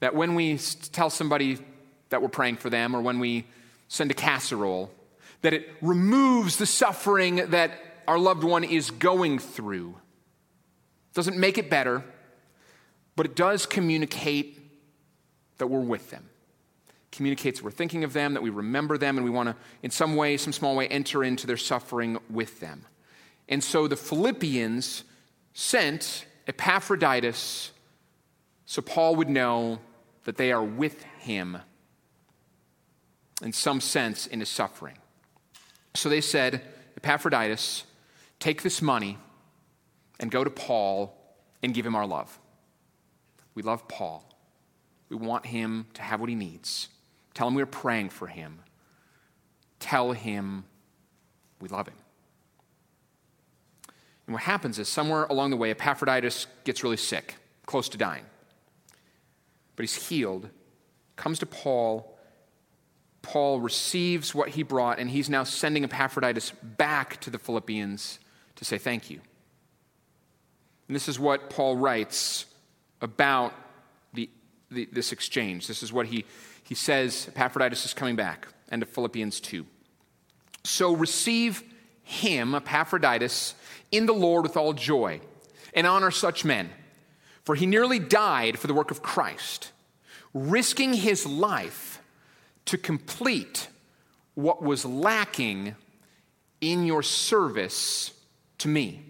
that 0.00 0.14
when 0.14 0.34
we 0.34 0.58
tell 0.92 1.10
somebody 1.10 1.58
that 2.10 2.22
we're 2.22 2.28
praying 2.28 2.56
for 2.56 2.70
them 2.70 2.94
or 2.94 3.00
when 3.00 3.18
we 3.18 3.46
send 3.88 4.10
a 4.10 4.14
casserole, 4.14 4.90
that 5.42 5.54
it 5.54 5.68
removes 5.80 6.56
the 6.56 6.66
suffering 6.66 7.36
that 7.50 7.72
our 8.06 8.18
loved 8.18 8.44
one 8.44 8.64
is 8.64 8.90
going 8.90 9.38
through. 9.38 9.94
Doesn't 11.18 11.36
make 11.36 11.58
it 11.58 11.68
better, 11.68 12.04
but 13.16 13.26
it 13.26 13.34
does 13.34 13.66
communicate 13.66 14.56
that 15.58 15.66
we're 15.66 15.80
with 15.80 16.10
them. 16.10 16.30
Communicates 17.10 17.60
we're 17.60 17.72
thinking 17.72 18.04
of 18.04 18.12
them, 18.12 18.34
that 18.34 18.40
we 18.40 18.50
remember 18.50 18.96
them, 18.96 19.16
and 19.16 19.24
we 19.24 19.30
want 19.32 19.48
to, 19.48 19.56
in 19.82 19.90
some 19.90 20.14
way, 20.14 20.36
some 20.36 20.52
small 20.52 20.76
way, 20.76 20.86
enter 20.86 21.24
into 21.24 21.44
their 21.44 21.56
suffering 21.56 22.18
with 22.30 22.60
them. 22.60 22.84
And 23.48 23.64
so 23.64 23.88
the 23.88 23.96
Philippians 23.96 25.02
sent 25.54 26.24
Epaphroditus 26.46 27.72
so 28.66 28.80
Paul 28.80 29.16
would 29.16 29.28
know 29.28 29.80
that 30.22 30.36
they 30.36 30.52
are 30.52 30.62
with 30.62 31.02
him 31.18 31.58
in 33.42 33.52
some 33.52 33.80
sense 33.80 34.28
in 34.28 34.38
his 34.38 34.48
suffering. 34.48 34.98
So 35.94 36.08
they 36.08 36.20
said, 36.20 36.62
Epaphroditus, 36.96 37.82
take 38.38 38.62
this 38.62 38.80
money 38.80 39.18
and 40.20 40.30
go 40.30 40.44
to 40.44 40.50
Paul 40.50 41.16
and 41.62 41.74
give 41.74 41.86
him 41.86 41.94
our 41.94 42.06
love. 42.06 42.38
We 43.54 43.62
love 43.62 43.88
Paul. 43.88 44.28
We 45.08 45.16
want 45.16 45.46
him 45.46 45.86
to 45.94 46.02
have 46.02 46.20
what 46.20 46.28
he 46.28 46.34
needs. 46.34 46.88
Tell 47.34 47.48
him 47.48 47.54
we're 47.54 47.66
praying 47.66 48.10
for 48.10 48.26
him. 48.26 48.60
Tell 49.80 50.12
him 50.12 50.64
we 51.60 51.68
love 51.68 51.88
him. 51.88 51.94
And 54.26 54.34
what 54.34 54.42
happens 54.42 54.78
is 54.78 54.88
somewhere 54.88 55.24
along 55.24 55.50
the 55.50 55.56
way, 55.56 55.70
Epaphroditus 55.70 56.46
gets 56.64 56.84
really 56.84 56.98
sick, 56.98 57.36
close 57.64 57.88
to 57.88 57.98
dying 57.98 58.24
but 59.78 59.84
he's 59.84 60.08
healed, 60.08 60.50
comes 61.14 61.38
to 61.38 61.46
Paul. 61.46 62.18
Paul 63.22 63.60
receives 63.60 64.34
what 64.34 64.48
he 64.48 64.64
brought, 64.64 64.98
and 64.98 65.08
he's 65.08 65.30
now 65.30 65.44
sending 65.44 65.84
Epaphroditus 65.84 66.50
back 66.50 67.20
to 67.20 67.30
the 67.30 67.38
Philippians 67.38 68.18
to 68.56 68.64
say 68.64 68.76
thank 68.76 69.08
you. 69.08 69.20
And 70.88 70.94
this 70.96 71.08
is 71.08 71.18
what 71.18 71.50
Paul 71.50 71.76
writes 71.76 72.46
about 73.00 73.52
the, 74.14 74.28
the, 74.70 74.88
this 74.90 75.12
exchange. 75.12 75.66
This 75.66 75.82
is 75.82 75.92
what 75.92 76.06
he, 76.06 76.24
he 76.64 76.74
says 76.74 77.28
Epaphroditus 77.28 77.84
is 77.84 77.94
coming 77.94 78.16
back, 78.16 78.48
and 78.70 78.82
of 78.82 78.88
Philippians 78.88 79.40
2. 79.40 79.64
So 80.64 80.94
receive 80.94 81.62
him, 82.02 82.54
Epaphroditus, 82.54 83.54
in 83.92 84.06
the 84.06 84.14
Lord 84.14 84.42
with 84.42 84.56
all 84.56 84.72
joy, 84.72 85.20
and 85.74 85.86
honor 85.86 86.10
such 86.10 86.44
men 86.44 86.70
for 87.48 87.54
he 87.54 87.64
nearly 87.64 87.98
died 87.98 88.58
for 88.58 88.66
the 88.66 88.74
work 88.74 88.90
of 88.90 89.00
Christ, 89.00 89.72
risking 90.34 90.92
his 90.92 91.24
life 91.24 92.02
to 92.66 92.76
complete 92.76 93.68
what 94.34 94.62
was 94.62 94.84
lacking 94.84 95.74
in 96.60 96.84
your 96.84 97.02
service 97.02 98.12
to 98.58 98.68
me. 98.68 99.02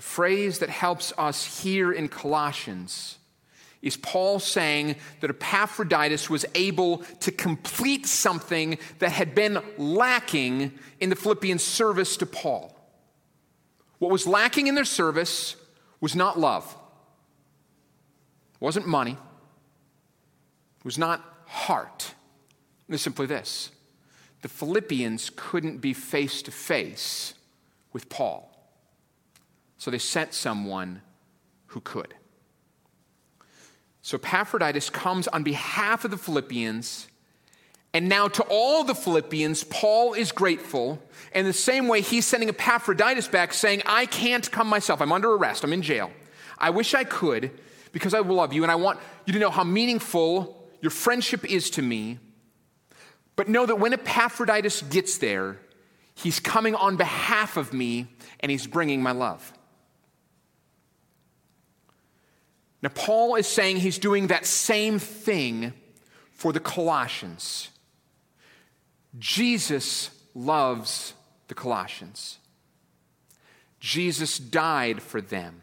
The 0.00 0.06
phrase 0.06 0.60
that 0.60 0.70
helps 0.70 1.12
us 1.18 1.62
here 1.62 1.92
in 1.92 2.08
Colossians 2.08 3.18
is 3.82 3.98
Paul 3.98 4.38
saying 4.38 4.96
that 5.20 5.28
Epaphroditus 5.28 6.30
was 6.30 6.46
able 6.54 7.04
to 7.20 7.30
complete 7.30 8.06
something 8.06 8.78
that 9.00 9.12
had 9.12 9.34
been 9.34 9.58
lacking 9.76 10.72
in 11.00 11.10
the 11.10 11.16
Philippian 11.16 11.58
service 11.58 12.16
to 12.16 12.24
Paul. 12.24 12.74
What 13.98 14.10
was 14.10 14.26
lacking 14.26 14.68
in 14.68 14.74
their 14.74 14.86
service 14.86 15.54
was 16.00 16.16
not 16.16 16.40
love, 16.40 16.64
it 18.54 18.64
wasn't 18.64 18.86
money, 18.86 19.18
it 20.78 20.84
was 20.84 20.96
not 20.96 21.22
heart. 21.44 22.14
It 22.88 22.92
was 22.92 23.02
simply 23.02 23.26
this 23.26 23.70
the 24.40 24.48
Philippians 24.48 25.30
couldn't 25.36 25.82
be 25.82 25.92
face 25.92 26.40
to 26.40 26.50
face 26.50 27.34
with 27.92 28.08
Paul. 28.08 28.49
So 29.80 29.90
they 29.90 29.98
sent 29.98 30.32
someone 30.32 31.02
who 31.66 31.80
could. 31.80 32.14
So 34.02 34.16
Epaphroditus 34.16 34.90
comes 34.90 35.26
on 35.26 35.42
behalf 35.42 36.04
of 36.04 36.12
the 36.12 36.16
Philippians 36.16 37.08
and 37.92 38.08
now, 38.08 38.28
to 38.28 38.44
all 38.44 38.84
the 38.84 38.94
Philippians, 38.94 39.64
Paul 39.64 40.14
is 40.14 40.30
grateful. 40.30 41.02
In 41.34 41.44
the 41.44 41.52
same 41.52 41.88
way, 41.88 42.02
he's 42.02 42.24
sending 42.24 42.48
Epaphroditus 42.48 43.26
back 43.26 43.52
saying, 43.52 43.82
I 43.84 44.06
can't 44.06 44.48
come 44.50 44.68
myself. 44.68 45.00
I'm 45.00 45.10
under 45.10 45.32
arrest. 45.32 45.64
I'm 45.64 45.72
in 45.72 45.82
jail. 45.82 46.10
I 46.56 46.70
wish 46.70 46.94
I 46.94 47.02
could 47.02 47.50
because 47.90 48.14
I 48.14 48.20
love 48.20 48.52
you 48.52 48.62
and 48.62 48.70
I 48.70 48.76
want 48.76 49.00
you 49.26 49.32
to 49.32 49.38
know 49.40 49.50
how 49.50 49.64
meaningful 49.64 50.68
your 50.80 50.90
friendship 50.90 51.44
is 51.44 51.68
to 51.70 51.82
me. 51.82 52.18
But 53.34 53.48
know 53.48 53.66
that 53.66 53.80
when 53.80 53.92
Epaphroditus 53.92 54.82
gets 54.82 55.18
there, 55.18 55.58
he's 56.14 56.38
coming 56.38 56.76
on 56.76 56.96
behalf 56.96 57.56
of 57.56 57.72
me 57.72 58.06
and 58.38 58.52
he's 58.52 58.68
bringing 58.68 59.02
my 59.02 59.12
love. 59.12 59.52
Now, 62.82 62.88
Paul 62.94 63.34
is 63.36 63.46
saying 63.46 63.78
he's 63.78 63.98
doing 63.98 64.28
that 64.28 64.46
same 64.46 64.98
thing 64.98 65.74
for 66.32 66.52
the 66.52 66.60
Colossians. 66.60 67.68
Jesus 69.18 70.10
loves 70.34 71.12
the 71.48 71.54
Colossians. 71.54 72.38
Jesus 73.80 74.38
died 74.38 75.02
for 75.02 75.20
them. 75.20 75.60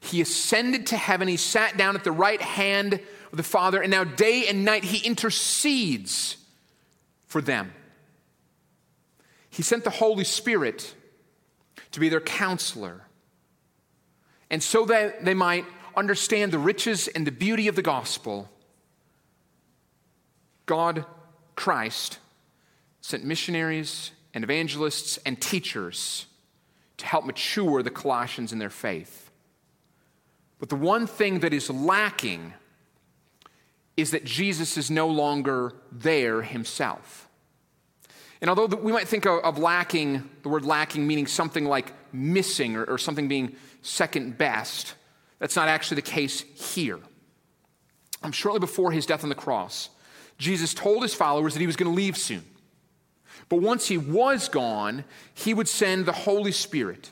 He 0.00 0.20
ascended 0.20 0.86
to 0.88 0.96
heaven. 0.96 1.28
He 1.28 1.36
sat 1.36 1.76
down 1.76 1.94
at 1.94 2.04
the 2.04 2.12
right 2.12 2.40
hand 2.40 2.94
of 2.94 3.36
the 3.36 3.42
Father, 3.42 3.80
and 3.80 3.90
now 3.90 4.02
day 4.02 4.46
and 4.48 4.64
night 4.64 4.84
he 4.84 5.06
intercedes 5.06 6.36
for 7.26 7.40
them. 7.40 7.72
He 9.50 9.62
sent 9.62 9.84
the 9.84 9.90
Holy 9.90 10.24
Spirit 10.24 10.94
to 11.92 12.00
be 12.00 12.08
their 12.08 12.20
counselor. 12.20 13.02
And 14.48 14.62
so 14.62 14.84
that 14.86 15.24
they 15.24 15.34
might 15.34 15.64
understand 15.96 16.52
the 16.52 16.58
riches 16.58 17.08
and 17.08 17.26
the 17.26 17.32
beauty 17.32 17.68
of 17.68 17.76
the 17.76 17.82
gospel, 17.82 18.48
God, 20.66 21.04
Christ, 21.56 22.18
sent 23.00 23.24
missionaries 23.24 24.12
and 24.34 24.44
evangelists 24.44 25.18
and 25.26 25.40
teachers 25.40 26.26
to 26.98 27.06
help 27.06 27.24
mature 27.24 27.82
the 27.82 27.90
Colossians 27.90 28.52
in 28.52 28.58
their 28.58 28.70
faith. 28.70 29.30
But 30.58 30.68
the 30.68 30.76
one 30.76 31.06
thing 31.06 31.40
that 31.40 31.54
is 31.54 31.70
lacking 31.70 32.52
is 33.96 34.12
that 34.12 34.24
Jesus 34.24 34.76
is 34.76 34.90
no 34.90 35.08
longer 35.08 35.72
there 35.90 36.42
himself. 36.42 37.28
And 38.40 38.48
although 38.48 38.66
we 38.76 38.92
might 38.92 39.08
think 39.08 39.26
of, 39.26 39.58
lacking, 39.58 40.28
the 40.42 40.48
word 40.48 40.64
lacking 40.64 41.06
meaning 41.06 41.26
something 41.26 41.64
like 41.64 41.92
missing 42.12 42.76
or, 42.76 42.96
something 42.96 43.28
being 43.28 43.56
second 43.82 44.38
best, 44.38 44.94
that's 45.40 45.56
not 45.56 45.66
actually 45.66 45.96
the 45.96 46.02
case 46.02 46.42
here. 46.54 47.00
Um, 48.22 48.30
shortly 48.30 48.60
before 48.60 48.92
his 48.92 49.06
death 49.06 49.24
on 49.24 49.30
the 49.30 49.34
cross, 49.34 49.88
Jesus 50.38 50.72
told 50.72 51.02
his 51.02 51.14
followers 51.14 51.54
that 51.54 51.60
he 51.60 51.66
was 51.66 51.76
going 51.76 51.90
to 51.90 51.96
leave 51.96 52.16
soon. 52.16 52.44
But 53.48 53.56
once 53.60 53.88
he 53.88 53.98
was 53.98 54.48
gone, 54.48 55.04
he 55.34 55.54
would 55.54 55.68
send 55.68 56.06
the 56.06 56.12
Holy 56.12 56.52
Spirit. 56.52 57.10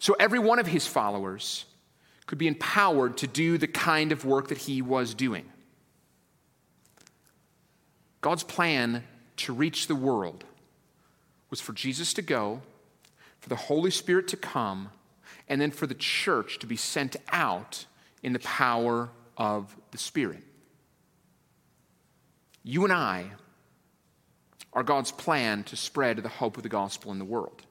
So 0.00 0.16
every 0.18 0.38
one 0.38 0.58
of 0.58 0.66
his 0.66 0.86
followers 0.86 1.66
could 2.26 2.38
be 2.38 2.48
empowered 2.48 3.16
to 3.18 3.26
do 3.26 3.58
the 3.58 3.68
kind 3.68 4.10
of 4.10 4.24
work 4.24 4.48
that 4.48 4.58
he 4.58 4.82
was 4.82 5.14
doing. 5.14 5.44
God's 8.20 8.42
plan 8.42 9.04
to 9.38 9.52
reach 9.52 9.86
the 9.86 9.94
world 9.94 10.44
was 11.50 11.60
for 11.60 11.72
Jesus 11.72 12.14
to 12.14 12.22
go, 12.22 12.62
for 13.40 13.48
the 13.48 13.56
Holy 13.56 13.90
Spirit 13.90 14.28
to 14.28 14.36
come, 14.36 14.90
and 15.50 15.60
then 15.60 15.72
for 15.72 15.86
the 15.88 15.94
church 15.94 16.60
to 16.60 16.66
be 16.66 16.76
sent 16.76 17.16
out 17.30 17.84
in 18.22 18.32
the 18.32 18.38
power 18.38 19.10
of 19.36 19.76
the 19.90 19.98
Spirit. 19.98 20.44
You 22.62 22.84
and 22.84 22.92
I 22.92 23.32
are 24.72 24.84
God's 24.84 25.10
plan 25.10 25.64
to 25.64 25.76
spread 25.76 26.18
the 26.18 26.28
hope 26.28 26.56
of 26.56 26.62
the 26.62 26.68
gospel 26.68 27.10
in 27.10 27.18
the 27.18 27.24
world. 27.24 27.62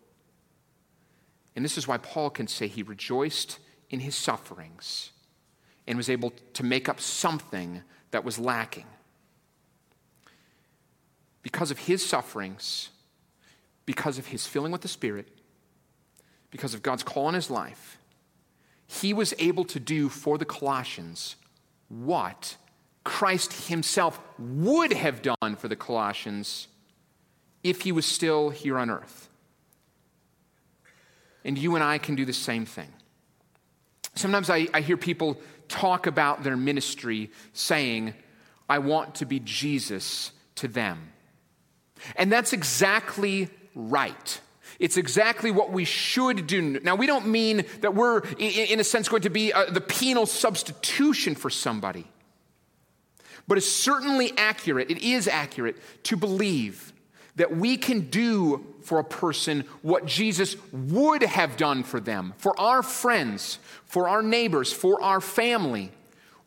And 1.55 1.63
this 1.63 1.77
is 1.77 1.87
why 1.87 1.97
Paul 1.97 2.29
can 2.29 2.47
say 2.47 2.67
he 2.67 2.83
rejoiced 2.83 3.59
in 3.89 4.01
his 4.01 4.15
sufferings 4.15 5.11
and 5.87 5.95
was 5.95 6.09
able 6.09 6.33
to 6.55 6.63
make 6.63 6.89
up 6.89 6.99
something 6.99 7.81
that 8.11 8.25
was 8.25 8.37
lacking. 8.37 8.85
Because 11.43 11.71
of 11.71 11.79
his 11.79 12.05
sufferings, 12.05 12.89
because 13.85 14.17
of 14.17 14.27
his 14.27 14.45
filling 14.45 14.73
with 14.73 14.81
the 14.81 14.89
Spirit, 14.89 15.38
because 16.51 16.73
of 16.73 16.81
God's 16.81 17.03
call 17.03 17.29
in 17.29 17.35
his 17.35 17.49
life, 17.49 17.97
he 18.87 19.13
was 19.13 19.33
able 19.37 19.65
to 19.65 19.79
do 19.79 20.09
for 20.09 20.37
the 20.37 20.45
Colossians 20.45 21.35
what 21.89 22.57
Christ 23.03 23.67
himself 23.67 24.19
would 24.37 24.93
have 24.93 25.21
done 25.21 25.55
for 25.57 25.67
the 25.67 25.75
Colossians 25.75 26.67
if 27.63 27.81
he 27.81 27.91
was 27.91 28.05
still 28.05 28.49
here 28.49 28.77
on 28.77 28.89
earth. 28.89 29.29
And 31.45 31.57
you 31.57 31.75
and 31.75 31.83
I 31.83 31.97
can 31.97 32.15
do 32.15 32.25
the 32.25 32.33
same 32.33 32.65
thing. 32.65 32.89
Sometimes 34.15 34.49
I, 34.49 34.67
I 34.73 34.81
hear 34.81 34.97
people 34.97 35.39
talk 35.67 36.07
about 36.07 36.43
their 36.43 36.57
ministry 36.57 37.31
saying, 37.53 38.13
I 38.67 38.79
want 38.79 39.15
to 39.15 39.25
be 39.25 39.39
Jesus 39.39 40.31
to 40.55 40.67
them. 40.67 41.11
And 42.15 42.31
that's 42.31 42.53
exactly 42.53 43.49
right. 43.75 44.41
It's 44.77 44.97
exactly 44.97 45.51
what 45.51 45.71
we 45.71 45.85
should 45.85 46.47
do. 46.47 46.79
Now, 46.81 46.95
we 46.95 47.07
don't 47.07 47.27
mean 47.27 47.65
that 47.81 47.95
we're, 47.95 48.19
in 48.37 48.79
a 48.79 48.83
sense, 48.83 49.09
going 49.09 49.23
to 49.23 49.29
be 49.29 49.51
uh, 49.51 49.65
the 49.65 49.81
penal 49.81 50.25
substitution 50.25 51.35
for 51.35 51.49
somebody. 51.49 52.05
But 53.47 53.57
it's 53.57 53.71
certainly 53.71 54.31
accurate, 54.37 54.91
it 54.91 54.99
is 54.99 55.27
accurate 55.27 55.77
to 56.03 56.15
believe 56.15 56.93
that 57.35 57.55
we 57.55 57.77
can 57.77 58.09
do 58.09 58.65
for 58.83 58.99
a 58.99 59.03
person 59.03 59.63
what 59.81 60.05
Jesus 60.05 60.55
would 60.71 61.23
have 61.23 61.57
done 61.57 61.83
for 61.83 61.99
them, 61.99 62.33
for 62.37 62.59
our 62.59 62.83
friends, 62.83 63.59
for 63.85 64.09
our 64.09 64.21
neighbors, 64.21 64.73
for 64.73 65.01
our 65.01 65.21
family. 65.21 65.91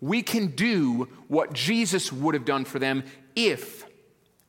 We 0.00 0.22
can 0.22 0.48
do 0.48 1.08
what 1.28 1.52
Jesus 1.52 2.12
would 2.12 2.34
have 2.34 2.44
done 2.44 2.64
for 2.64 2.78
them 2.78 3.04
if 3.34 3.86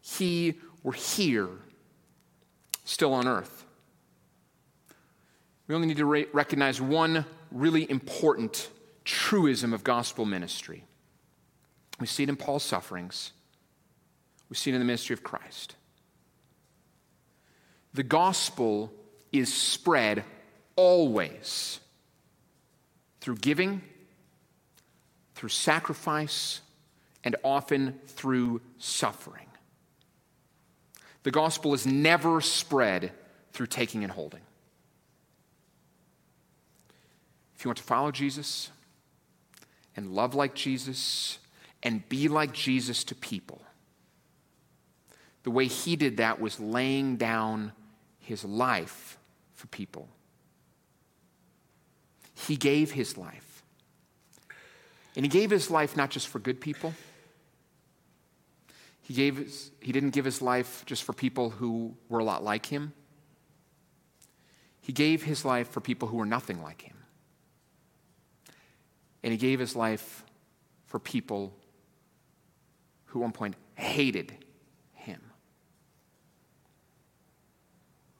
he 0.02 0.56
were 0.84 0.92
here, 0.94 1.48
still 2.84 3.14
on 3.14 3.28
earth. 3.28 3.63
We 5.74 5.76
only 5.76 5.88
need 5.88 5.98
to 5.98 6.06
re- 6.06 6.28
recognize 6.34 6.80
one 6.80 7.26
really 7.50 7.90
important 7.90 8.70
truism 9.06 9.74
of 9.74 9.84
gospel 9.84 10.24
ministry. 10.24 10.86
We 12.00 12.06
see 12.06 12.22
it 12.22 12.30
in 12.30 12.36
Paul's 12.36 12.62
sufferings, 12.62 13.32
we 14.50 14.56
see 14.56 14.70
it 14.70 14.76
in 14.76 14.80
the 14.82 14.86
ministry 14.86 15.16
of 15.16 15.24
Christ. 15.24 15.76
The 17.96 18.04
gospel 18.04 18.94
is 19.32 19.52
spread 19.52 20.24
always 20.76 21.80
through 23.20 23.38
giving, 23.38 23.82
through 25.34 25.50
sacrifice, 25.50 26.62
and 27.24 27.36
often 27.44 28.00
through 28.06 28.62
suffering. 28.78 29.48
The 31.24 31.32
gospel 31.32 31.74
is 31.74 31.88
never 31.88 32.42
spread 32.42 33.12
through 33.54 33.66
taking 33.66 34.04
and 34.04 34.12
holding. 34.12 34.42
If 37.64 37.66
you 37.66 37.70
want 37.70 37.78
to 37.78 37.84
follow 37.86 38.12
Jesus 38.12 38.72
and 39.96 40.14
love 40.14 40.36
like 40.36 40.54
Jesus 40.54 41.40
and 41.82 42.06
be 42.10 42.28
like 42.28 42.52
Jesus 42.52 43.06
to 43.06 43.16
people, 43.16 43.62
the 45.44 45.50
way 45.50 45.68
he 45.68 45.96
did 45.96 46.18
that 46.18 46.42
was 46.42 46.60
laying 46.60 47.16
down 47.16 47.72
his 48.20 48.44
life 48.44 49.18
for 49.54 49.68
people. 49.68 50.10
He 52.34 52.58
gave 52.58 52.92
his 52.92 53.18
life. 53.18 53.64
And 55.16 55.24
he 55.24 55.30
gave 55.30 55.50
his 55.50 55.72
life 55.72 55.96
not 55.96 56.10
just 56.10 56.28
for 56.28 56.40
good 56.40 56.60
people. 56.60 56.94
He, 59.04 59.14
gave 59.14 59.38
his, 59.38 59.72
he 59.80 59.94
didn't 59.94 60.10
give 60.10 60.26
his 60.26 60.42
life 60.42 60.84
just 60.86 61.04
for 61.04 61.14
people 61.14 61.52
who 61.52 61.96
were 62.10 62.20
a 62.20 62.26
lot 62.26 62.44
like 62.44 62.66
him. 62.66 62.92
He 64.82 64.92
gave 64.92 65.24
his 65.24 65.46
life 65.46 65.70
for 65.70 65.80
people 65.80 66.10
who 66.10 66.18
were 66.18 66.26
nothing 66.26 66.62
like 66.62 66.82
him. 66.82 66.98
And 69.24 69.32
he 69.32 69.38
gave 69.38 69.60
his 69.60 69.76
life 69.76 70.24
for 70.86 71.00
people 71.00 71.54
who 73.06 73.20
at 73.20 73.24
one 73.24 73.32
point 73.32 73.56
hated 73.76 74.34
him. 74.94 75.22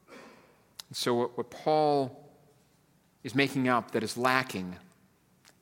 And 0.10 0.98
so, 0.98 1.14
what, 1.14 1.38
what 1.38 1.50
Paul 1.50 2.30
is 3.24 3.36
making 3.36 3.68
up 3.68 3.92
that 3.92 4.04
is 4.04 4.18
lacking 4.18 4.76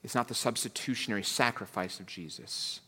is 0.03 0.15
not 0.15 0.27
the 0.27 0.35
substitutionary 0.35 1.23
sacrifice 1.23 1.99
of 1.99 2.05
Jesus 2.07 2.81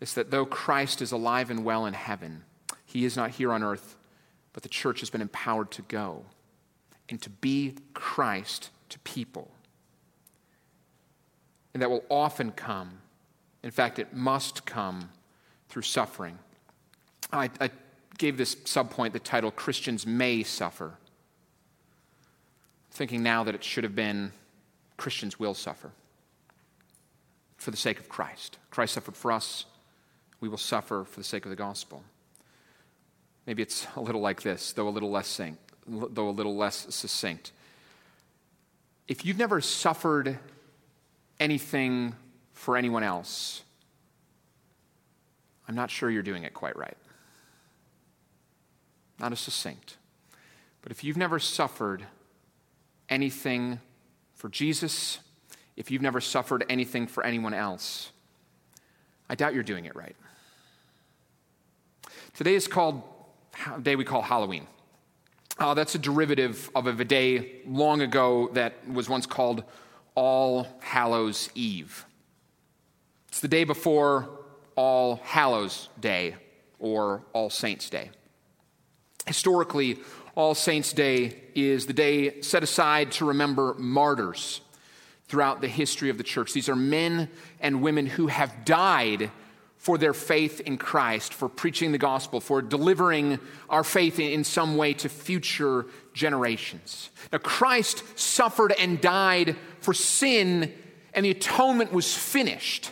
It's 0.00 0.14
that 0.14 0.30
though 0.30 0.46
Christ 0.46 1.00
is 1.00 1.12
alive 1.12 1.50
and 1.50 1.64
well 1.64 1.86
in 1.86 1.94
heaven, 1.94 2.44
he 2.84 3.04
is 3.04 3.16
not 3.16 3.30
here 3.30 3.52
on 3.52 3.62
earth, 3.62 3.96
but 4.52 4.62
the 4.62 4.68
church 4.68 5.00
has 5.00 5.10
been 5.10 5.22
empowered 5.22 5.70
to 5.72 5.82
go 5.82 6.26
and 7.08 7.20
to 7.22 7.30
be 7.30 7.74
Christ 7.94 8.70
to 8.90 8.98
people. 9.00 9.50
And 11.76 11.82
that 11.82 11.90
will 11.90 12.04
often 12.08 12.52
come, 12.52 13.02
in 13.62 13.70
fact, 13.70 13.98
it 13.98 14.14
must 14.14 14.64
come 14.64 15.10
through 15.68 15.82
suffering. 15.82 16.38
I, 17.30 17.50
I 17.60 17.68
gave 18.16 18.38
this 18.38 18.54
subpoint 18.54 19.12
the 19.12 19.18
title 19.18 19.50
Christians 19.50 20.06
May 20.06 20.42
Suffer. 20.42 20.94
Thinking 22.92 23.22
now 23.22 23.44
that 23.44 23.54
it 23.54 23.62
should 23.62 23.84
have 23.84 23.94
been 23.94 24.32
Christians 24.96 25.38
will 25.38 25.52
suffer 25.52 25.90
for 27.58 27.70
the 27.70 27.76
sake 27.76 28.00
of 28.00 28.08
Christ. 28.08 28.56
Christ 28.70 28.94
suffered 28.94 29.14
for 29.14 29.30
us 29.30 29.66
we 30.40 30.48
will 30.48 30.56
suffer 30.56 31.04
for 31.04 31.20
the 31.20 31.24
sake 31.24 31.44
of 31.44 31.50
the 31.50 31.56
gospel. 31.56 32.02
Maybe 33.46 33.62
it's 33.62 33.86
a 33.96 34.00
little 34.00 34.22
like 34.22 34.40
this, 34.40 34.72
though 34.72 34.88
a 34.88 34.96
little 34.96 35.10
less 35.10 35.28
succinct, 35.28 35.60
though 35.86 36.30
a 36.30 36.30
little 36.30 36.56
less 36.56 36.86
succinct. 36.88 37.52
If 39.08 39.26
you've 39.26 39.36
never 39.36 39.60
suffered 39.60 40.38
anything 41.38 42.14
for 42.52 42.76
anyone 42.76 43.02
else, 43.02 43.62
I'm 45.68 45.74
not 45.74 45.90
sure 45.90 46.10
you're 46.10 46.22
doing 46.22 46.44
it 46.44 46.54
quite 46.54 46.76
right. 46.76 46.96
Not 49.18 49.32
as 49.32 49.40
succinct. 49.40 49.96
But 50.82 50.92
if 50.92 51.02
you've 51.02 51.16
never 51.16 51.38
suffered 51.38 52.04
anything 53.08 53.80
for 54.34 54.48
Jesus, 54.48 55.18
if 55.76 55.90
you've 55.90 56.02
never 56.02 56.20
suffered 56.20 56.64
anything 56.68 57.06
for 57.06 57.24
anyone 57.24 57.54
else, 57.54 58.12
I 59.28 59.34
doubt 59.34 59.54
you're 59.54 59.62
doing 59.62 59.86
it 59.86 59.96
right. 59.96 60.14
Today 62.34 62.54
is 62.54 62.68
called 62.68 63.02
a 63.74 63.80
day 63.80 63.96
we 63.96 64.04
call 64.04 64.22
Halloween. 64.22 64.66
Uh, 65.58 65.72
that's 65.74 65.94
a 65.94 65.98
derivative 65.98 66.70
of 66.74 66.86
a 67.00 67.04
day 67.04 67.62
long 67.66 68.02
ago 68.02 68.50
that 68.52 68.74
was 68.88 69.08
once 69.08 69.24
called 69.24 69.64
All 70.16 70.66
Hallows 70.80 71.48
Eve. 71.54 72.04
It's 73.28 73.38
the 73.38 73.48
day 73.48 73.62
before 73.62 74.28
All 74.74 75.20
Hallows 75.22 75.88
Day 76.00 76.34
or 76.80 77.22
All 77.32 77.50
Saints 77.50 77.88
Day. 77.88 78.10
Historically, 79.26 79.98
All 80.34 80.54
Saints 80.54 80.92
Day 80.92 81.42
is 81.54 81.86
the 81.86 81.92
day 81.92 82.40
set 82.40 82.62
aside 82.64 83.12
to 83.12 83.26
remember 83.26 83.74
martyrs 83.78 84.62
throughout 85.28 85.60
the 85.60 85.68
history 85.68 86.10
of 86.10 86.18
the 86.18 86.24
church. 86.24 86.52
These 86.52 86.68
are 86.68 86.76
men 86.76 87.28
and 87.60 87.82
women 87.82 88.06
who 88.06 88.28
have 88.28 88.64
died 88.64 89.30
for 89.86 89.96
their 89.96 90.12
faith 90.12 90.58
in 90.62 90.76
Christ, 90.76 91.32
for 91.32 91.48
preaching 91.48 91.92
the 91.92 91.96
gospel, 91.96 92.40
for 92.40 92.60
delivering 92.60 93.38
our 93.70 93.84
faith 93.84 94.18
in 94.18 94.42
some 94.42 94.76
way 94.76 94.92
to 94.94 95.08
future 95.08 95.86
generations. 96.12 97.10
Now, 97.32 97.38
Christ 97.38 98.02
suffered 98.18 98.72
and 98.80 99.00
died 99.00 99.54
for 99.78 99.94
sin, 99.94 100.74
and 101.14 101.24
the 101.24 101.30
atonement 101.30 101.92
was 101.92 102.12
finished. 102.12 102.90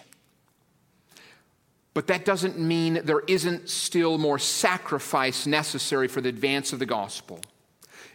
But 1.95 2.07
that 2.07 2.25
doesn't 2.25 2.61
mean 2.61 3.01
there 3.03 3.25
isn't 3.27 3.69
still 3.69 4.17
more 4.17 4.39
sacrifice 4.39 5.49
necessary 5.49 6.07
for 6.07 6.21
the 6.21 6.29
advance 6.29 6.73
of 6.73 6.79
the 6.79 6.87
gospel. 6.87 7.41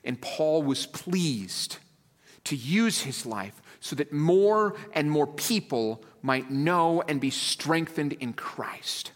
And 0.06 0.22
Paul 0.22 0.64
was 0.64 0.86
pleased 0.86 1.80
to 2.46 2.56
use 2.56 3.02
his 3.02 3.26
life 3.26 3.62
so 3.82 3.98
that 3.98 4.14
more 4.14 4.78
and 4.94 5.12
more 5.12 5.28
people 5.28 6.02
might 6.22 6.50
know 6.50 7.02
and 7.08 7.22
be 7.22 7.30
strengthened 7.30 8.14
in 8.14 8.34
Christ. 8.34 9.12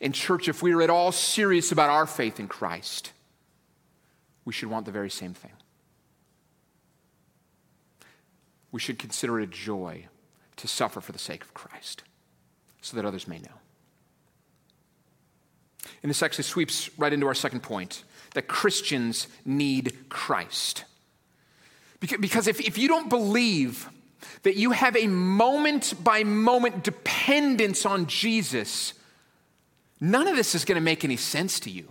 In 0.00 0.12
church, 0.12 0.48
if 0.48 0.62
we 0.62 0.72
are 0.72 0.82
at 0.82 0.90
all 0.90 1.12
serious 1.12 1.72
about 1.72 1.90
our 1.90 2.06
faith 2.06 2.38
in 2.38 2.48
Christ, 2.48 3.12
we 4.44 4.52
should 4.52 4.70
want 4.70 4.86
the 4.86 4.92
very 4.92 5.10
same 5.10 5.34
thing. 5.34 5.52
We 8.70 8.80
should 8.80 8.98
consider 8.98 9.40
it 9.40 9.44
a 9.44 9.46
joy 9.46 10.06
to 10.56 10.68
suffer 10.68 11.00
for 11.00 11.12
the 11.12 11.18
sake 11.18 11.42
of 11.42 11.54
Christ 11.54 12.02
so 12.80 12.96
that 12.96 13.04
others 13.04 13.26
may 13.26 13.38
know. 13.38 13.58
And 16.02 16.10
this 16.10 16.22
actually 16.22 16.44
sweeps 16.44 16.90
right 16.98 17.12
into 17.12 17.26
our 17.26 17.34
second 17.34 17.62
point 17.62 18.04
that 18.34 18.46
Christians 18.46 19.26
need 19.44 20.08
Christ. 20.08 20.84
Because 22.00 22.46
if, 22.46 22.60
if 22.60 22.78
you 22.78 22.86
don't 22.86 23.08
believe 23.08 23.88
that 24.42 24.56
you 24.56 24.72
have 24.72 24.96
a 24.96 25.06
moment 25.06 25.94
by 26.02 26.24
moment 26.24 26.84
dependence 26.84 27.86
on 27.86 28.06
Jesus, 28.06 28.94
none 30.00 30.26
of 30.28 30.36
this 30.36 30.54
is 30.54 30.64
going 30.64 30.76
to 30.76 30.84
make 30.84 31.04
any 31.04 31.16
sense 31.16 31.60
to 31.60 31.70
you. 31.70 31.88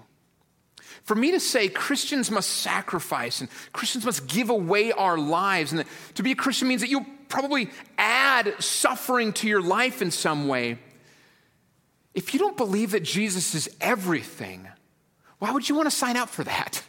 For 1.04 1.16
me 1.16 1.32
to 1.32 1.40
say 1.40 1.70
Christians 1.70 2.30
must 2.30 2.50
sacrifice 2.50 3.40
and 3.40 3.50
Christians 3.72 4.06
must 4.06 4.28
give 4.28 4.50
away 4.50 4.92
our 4.92 5.18
lives, 5.18 5.72
and 5.72 5.86
to 6.16 6.24
be 6.24 6.32
a 6.32 6.36
Christian 6.36 6.68
means 6.68 6.82
that 6.82 6.90
you'll 6.90 7.06
probably 7.30 7.70
add 7.98 8.62
suffering 8.62 9.34
to 9.34 9.48
your 9.48 9.62
life 9.62 10.02
in 10.02 10.12
some 10.12 10.48
way. 10.48 10.80
If 12.14 12.34
you 12.34 12.40
don't 12.40 12.58
believe 12.58 12.92
that 12.92 13.04
Jesus 13.04 13.56
is 13.56 13.70
everything, 13.80 14.68
why 15.40 15.52
would 15.52 15.70
you 15.70 15.76
want 15.76 15.86
to 15.86 15.96
sign 15.96 16.18
up 16.18 16.30
for 16.30 16.44
that? 16.44 16.84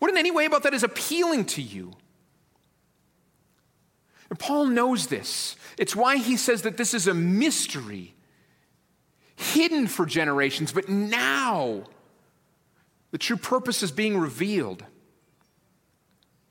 What 0.00 0.10
in 0.10 0.18
any 0.18 0.30
way 0.30 0.44
about 0.44 0.64
that 0.64 0.74
is 0.74 0.82
appealing 0.82 1.46
to 1.46 1.62
you? 1.62 1.92
Paul 4.38 4.66
knows 4.66 5.08
this. 5.08 5.56
It's 5.78 5.94
why 5.94 6.16
he 6.16 6.36
says 6.36 6.62
that 6.62 6.76
this 6.76 6.94
is 6.94 7.06
a 7.06 7.14
mystery, 7.14 8.14
hidden 9.36 9.86
for 9.86 10.06
generations, 10.06 10.72
but 10.72 10.88
now 10.88 11.84
the 13.10 13.18
true 13.18 13.36
purpose 13.36 13.82
is 13.82 13.92
being 13.92 14.18
revealed. 14.18 14.84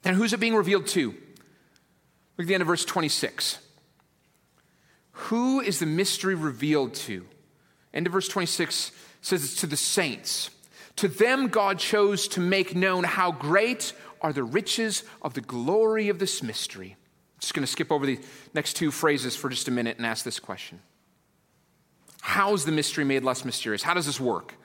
And 0.04 0.16
who's 0.16 0.34
it 0.34 0.40
being 0.40 0.56
revealed 0.56 0.88
to? 0.88 1.12
Look 1.12 2.46
at 2.46 2.48
the 2.48 2.54
end 2.54 2.62
of 2.62 2.68
verse 2.68 2.86
26. 2.86 3.60
Who 5.12 5.62
is 5.62 5.80
the 5.80 5.86
mystery 5.86 6.36
revealed 6.36 6.94
to? 6.96 7.26
End 7.94 8.08
of 8.08 8.14
verse 8.14 8.28
26 8.28 8.92
says 9.22 9.44
it's 9.44 9.56
to 9.62 9.68
the 9.68 9.78
saints. 9.78 10.50
To 10.98 11.08
them, 11.08 11.48
God 11.48 11.80
chose 11.80 12.28
to 12.30 12.40
make 12.40 12.76
known 12.76 13.04
how 13.04 13.32
great 13.32 13.94
are 14.22 14.34
the 14.34 14.44
riches 14.44 15.04
of 15.22 15.34
the 15.34 15.42
glory 15.42 16.10
of 16.10 16.20
this 16.20 16.44
mystery 16.44 16.98
just 17.44 17.54
going 17.54 17.66
to 17.66 17.72
skip 17.72 17.92
over 17.92 18.06
the 18.06 18.20
next 18.54 18.74
two 18.74 18.90
phrases 18.90 19.36
for 19.36 19.50
just 19.50 19.68
a 19.68 19.72
minute 19.72 19.98
and 19.98 20.06
ask 20.06 20.24
this 20.24 20.40
question 20.40 20.80
How 22.22 22.54
is 22.54 22.64
the 22.64 22.72
mystery 22.72 23.04
made 23.04 23.24
less 23.24 23.44
mysterious? 23.44 23.84
How 23.84 23.94
does 23.94 24.06
this 24.06 24.20
work? 24.20 24.56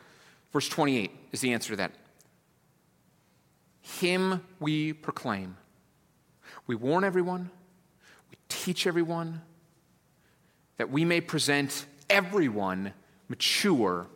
Verse 0.52 0.68
28 0.68 1.10
is 1.32 1.40
the 1.40 1.52
answer 1.52 1.70
to 1.70 1.76
that. 1.76 1.92
Him 3.82 4.42
we 4.60 4.92
proclaim. 4.92 5.56
We 6.66 6.76
warn 6.76 7.02
everyone, 7.02 7.50
we 8.30 8.36
teach 8.48 8.86
everyone, 8.86 9.42
that 10.76 10.90
we 10.90 11.04
may 11.04 11.20
present 11.20 11.84
everyone 12.08 12.92
mature 13.28 14.06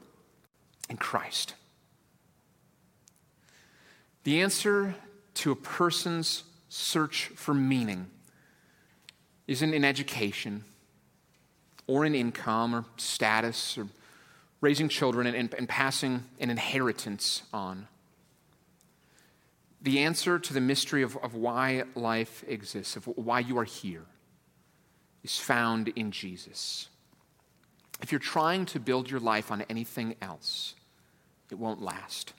in 0.89 0.99
Christ. 0.99 1.55
The 4.25 4.41
answer 4.41 4.95
to 5.35 5.51
a 5.51 5.57
person's 5.57 6.45
search 6.69 7.33
for 7.35 7.55
meaning 7.55 8.09
isn't 9.47 9.75
in 9.75 9.85
education 9.85 10.65
or 11.87 12.05
in 12.05 12.15
income 12.15 12.75
or 12.75 12.85
status 12.97 13.77
or 13.77 13.87
raising 14.61 14.89
children 14.89 15.27
and, 15.27 15.37
and, 15.37 15.55
and 15.55 15.69
passing 15.69 16.25
an 16.41 16.51
inheritance 16.51 17.43
on. 17.53 17.89
The 19.83 19.99
answer 20.01 20.39
to 20.39 20.55
the 20.55 20.61
mystery 20.61 21.03
of, 21.03 21.17
of 21.19 21.35
why 21.35 21.83
life 21.97 22.45
exists, 22.47 22.95
of 22.95 23.07
why 23.07 23.41
you 23.41 23.59
are 23.59 23.65
here, 23.65 24.05
is 25.25 25.39
found 25.39 25.89
in 25.89 26.13
Jesus. 26.13 26.89
If 28.01 28.13
you're 28.13 28.21
trying 28.21 28.67
to 28.67 28.81
build 28.81 29.11
your 29.11 29.21
life 29.21 29.51
on 29.51 29.63
anything 29.63 30.15
else, 30.23 30.75
it 31.51 31.57
won't 31.57 31.83
last. 31.83 32.33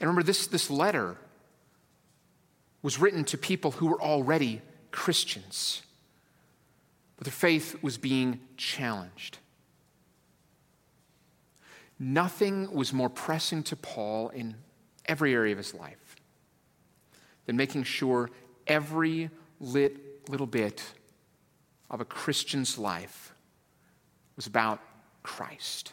And 0.00 0.08
remember, 0.08 0.24
this, 0.24 0.48
this 0.48 0.68
letter 0.68 1.16
was 2.82 2.98
written 2.98 3.24
to 3.26 3.38
people 3.38 3.70
who 3.70 3.86
were 3.86 4.02
already 4.02 4.60
Christians, 4.92 5.82
but 7.16 7.24
their 7.24 7.32
faith 7.32 7.82
was 7.82 7.98
being 7.98 8.40
challenged. 8.56 9.38
Nothing 11.98 12.72
was 12.72 12.92
more 12.92 13.08
pressing 13.08 13.62
to 13.64 13.76
Paul 13.76 14.28
in 14.30 14.54
every 15.06 15.34
area 15.34 15.52
of 15.52 15.58
his 15.58 15.74
life 15.74 16.16
than 17.46 17.56
making 17.56 17.84
sure 17.84 18.30
every 18.66 19.30
lit, 19.60 20.28
little 20.28 20.46
bit 20.46 20.82
of 21.90 22.00
a 22.00 22.04
Christian's 22.04 22.78
life 22.78 23.34
was 24.36 24.46
about 24.46 24.80
Christ. 25.22 25.92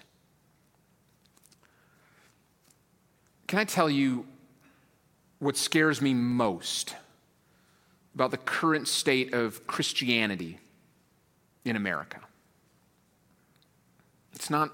Can 3.47 3.59
I 3.59 3.63
tell 3.63 3.89
you 3.89 4.25
what 5.39 5.57
scares 5.57 6.01
me 6.01 6.13
most? 6.13 6.95
About 8.15 8.31
the 8.31 8.37
current 8.37 8.87
state 8.87 9.33
of 9.33 9.65
Christianity 9.67 10.59
in 11.65 11.75
America. 11.75 12.19
It's 14.33 14.49
not 14.49 14.71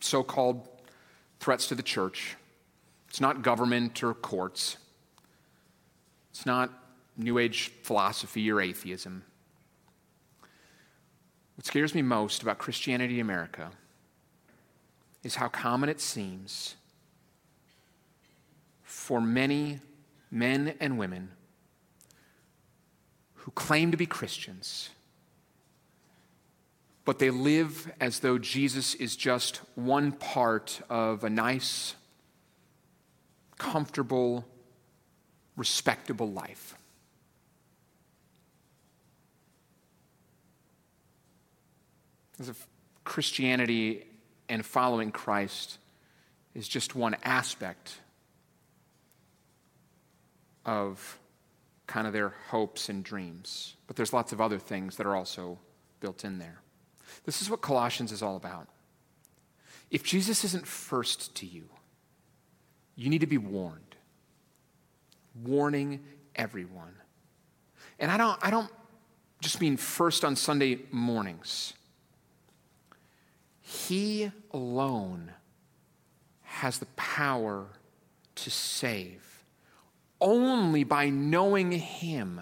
so 0.00 0.22
called 0.22 0.68
threats 1.40 1.68
to 1.68 1.74
the 1.74 1.82
church, 1.82 2.36
it's 3.08 3.20
not 3.20 3.42
government 3.42 4.02
or 4.02 4.14
courts, 4.14 4.76
it's 6.30 6.46
not 6.46 6.70
New 7.16 7.38
Age 7.38 7.70
philosophy 7.82 8.50
or 8.50 8.60
atheism. 8.60 9.24
What 11.56 11.66
scares 11.66 11.94
me 11.94 12.02
most 12.02 12.42
about 12.42 12.58
Christianity 12.58 13.14
in 13.14 13.20
America 13.20 13.70
is 15.22 15.36
how 15.36 15.48
common 15.48 15.88
it 15.88 16.00
seems 16.00 16.74
for 18.82 19.20
many 19.20 19.80
men 20.30 20.74
and 20.80 20.98
women 20.98 21.30
who 23.44 23.50
claim 23.50 23.90
to 23.90 23.96
be 23.98 24.06
Christians, 24.06 24.88
but 27.04 27.18
they 27.18 27.28
live 27.28 27.92
as 28.00 28.20
though 28.20 28.38
Jesus 28.38 28.94
is 28.94 29.16
just 29.16 29.58
one 29.74 30.12
part 30.12 30.80
of 30.88 31.24
a 31.24 31.28
nice, 31.28 31.94
comfortable, 33.58 34.46
respectable 35.58 36.32
life. 36.32 36.74
As 42.40 42.48
if 42.48 42.66
Christianity 43.04 44.06
and 44.48 44.64
following 44.64 45.12
Christ 45.12 45.76
is 46.54 46.66
just 46.66 46.94
one 46.94 47.14
aspect 47.22 47.98
of 50.64 51.18
kind 51.86 52.06
of 52.06 52.12
their 52.12 52.34
hopes 52.48 52.88
and 52.88 53.04
dreams. 53.04 53.76
But 53.86 53.96
there's 53.96 54.12
lots 54.12 54.32
of 54.32 54.40
other 54.40 54.58
things 54.58 54.96
that 54.96 55.06
are 55.06 55.16
also 55.16 55.58
built 56.00 56.24
in 56.24 56.38
there. 56.38 56.60
This 57.24 57.42
is 57.42 57.50
what 57.50 57.60
Colossians 57.60 58.12
is 58.12 58.22
all 58.22 58.36
about. 58.36 58.68
If 59.90 60.02
Jesus 60.02 60.44
isn't 60.44 60.66
first 60.66 61.34
to 61.36 61.46
you, 61.46 61.68
you 62.96 63.10
need 63.10 63.20
to 63.20 63.26
be 63.26 63.38
warned. 63.38 63.96
Warning 65.42 66.04
everyone. 66.34 66.94
And 67.98 68.10
I 68.10 68.16
don't, 68.16 68.38
I 68.42 68.50
don't 68.50 68.70
just 69.40 69.60
mean 69.60 69.76
first 69.76 70.24
on 70.24 70.36
Sunday 70.36 70.80
mornings. 70.90 71.74
He 73.60 74.30
alone 74.52 75.32
has 76.42 76.78
the 76.78 76.86
power 76.96 77.66
to 78.36 78.50
save. 78.50 79.33
Only 80.24 80.84
by 80.84 81.10
knowing 81.10 81.70
Him 81.70 82.40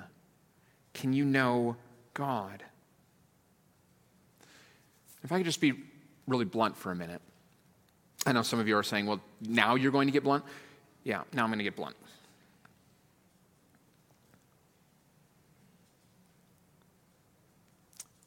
can 0.95 1.13
you 1.13 1.25
know 1.25 1.77
God. 2.15 2.63
If 5.25 5.33
I 5.33 5.39
could 5.39 5.47
just 5.47 5.61
be 5.61 5.75
really 6.29 6.45
blunt 6.45 6.77
for 6.77 6.93
a 6.93 6.95
minute. 6.95 7.21
I 8.25 8.31
know 8.31 8.43
some 8.43 8.61
of 8.61 8.69
you 8.69 8.77
are 8.77 8.85
saying, 8.85 9.07
well, 9.07 9.21
now 9.41 9.75
you're 9.75 9.91
going 9.91 10.07
to 10.07 10.13
get 10.13 10.23
blunt. 10.23 10.45
Yeah, 11.03 11.23
now 11.33 11.43
I'm 11.43 11.49
going 11.49 11.59
to 11.59 11.65
get 11.65 11.75
blunt. 11.75 11.97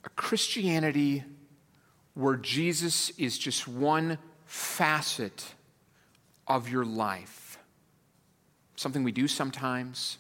A 0.03 0.09
Christianity 0.09 1.23
where 2.13 2.35
Jesus 2.35 3.09
is 3.11 3.37
just 3.37 3.69
one 3.69 4.17
facet 4.45 5.55
of 6.45 6.67
your 6.67 6.83
life 6.83 7.44
something 8.75 9.03
we 9.03 9.11
do 9.11 9.27
sometimes, 9.27 10.17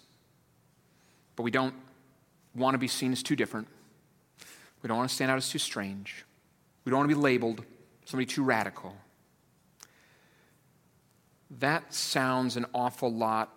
but 1.35 1.43
we 1.43 1.51
don't 1.51 1.73
want 2.55 2.73
to 2.73 2.77
be 2.77 2.87
seen 2.87 3.11
as 3.11 3.21
too 3.21 3.35
different. 3.35 3.67
We 4.81 4.87
don't 4.87 4.97
want 4.97 5.09
to 5.09 5.15
stand 5.15 5.31
out 5.31 5.37
as 5.37 5.49
too 5.49 5.59
strange. 5.59 6.25
We 6.83 6.89
don't 6.89 6.99
want 6.99 7.09
to 7.09 7.15
be 7.15 7.21
labeled 7.21 7.65
somebody 8.05 8.27
too 8.27 8.43
radical. 8.43 8.95
That 11.59 11.93
sounds 11.93 12.55
an 12.55 12.65
awful 12.73 13.11
lot 13.11 13.51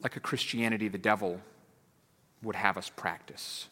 like 0.00 0.16
a 0.16 0.20
Christianity 0.20 0.88
the 0.88 0.98
devil 0.98 1.40
would 2.42 2.56
have 2.56 2.76
us 2.76 2.90
practice. 2.90 3.68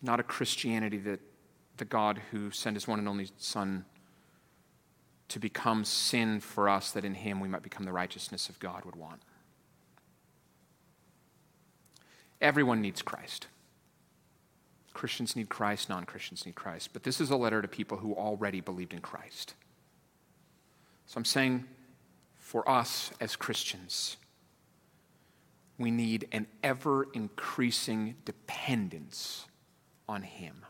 Not 0.00 0.18
a 0.18 0.22
Christianity 0.22 0.98
that 0.98 1.20
the 1.76 1.84
God 1.84 2.20
who 2.30 2.50
sent 2.50 2.76
his 2.76 2.88
one 2.88 2.98
and 2.98 3.08
only 3.08 3.28
Son 3.38 3.84
to 5.32 5.38
become 5.38 5.82
sin 5.82 6.40
for 6.40 6.68
us, 6.68 6.90
that 6.92 7.06
in 7.06 7.14
him 7.14 7.40
we 7.40 7.48
might 7.48 7.62
become 7.62 7.86
the 7.86 7.92
righteousness 7.92 8.50
of 8.50 8.58
God, 8.58 8.84
would 8.84 8.96
want. 8.96 9.22
Everyone 12.42 12.82
needs 12.82 13.00
Christ. 13.00 13.46
Christians 14.92 15.34
need 15.34 15.48
Christ, 15.48 15.88
non 15.88 16.04
Christians 16.04 16.44
need 16.44 16.54
Christ. 16.54 16.90
But 16.92 17.02
this 17.02 17.18
is 17.18 17.30
a 17.30 17.36
letter 17.36 17.62
to 17.62 17.68
people 17.68 17.96
who 17.96 18.12
already 18.12 18.60
believed 18.60 18.92
in 18.92 19.00
Christ. 19.00 19.54
So 21.06 21.16
I'm 21.16 21.24
saying 21.24 21.64
for 22.38 22.68
us 22.68 23.10
as 23.18 23.34
Christians, 23.34 24.18
we 25.78 25.90
need 25.90 26.28
an 26.30 26.46
ever 26.62 27.08
increasing 27.14 28.16
dependence 28.26 29.46
on 30.06 30.22
Him. 30.24 30.66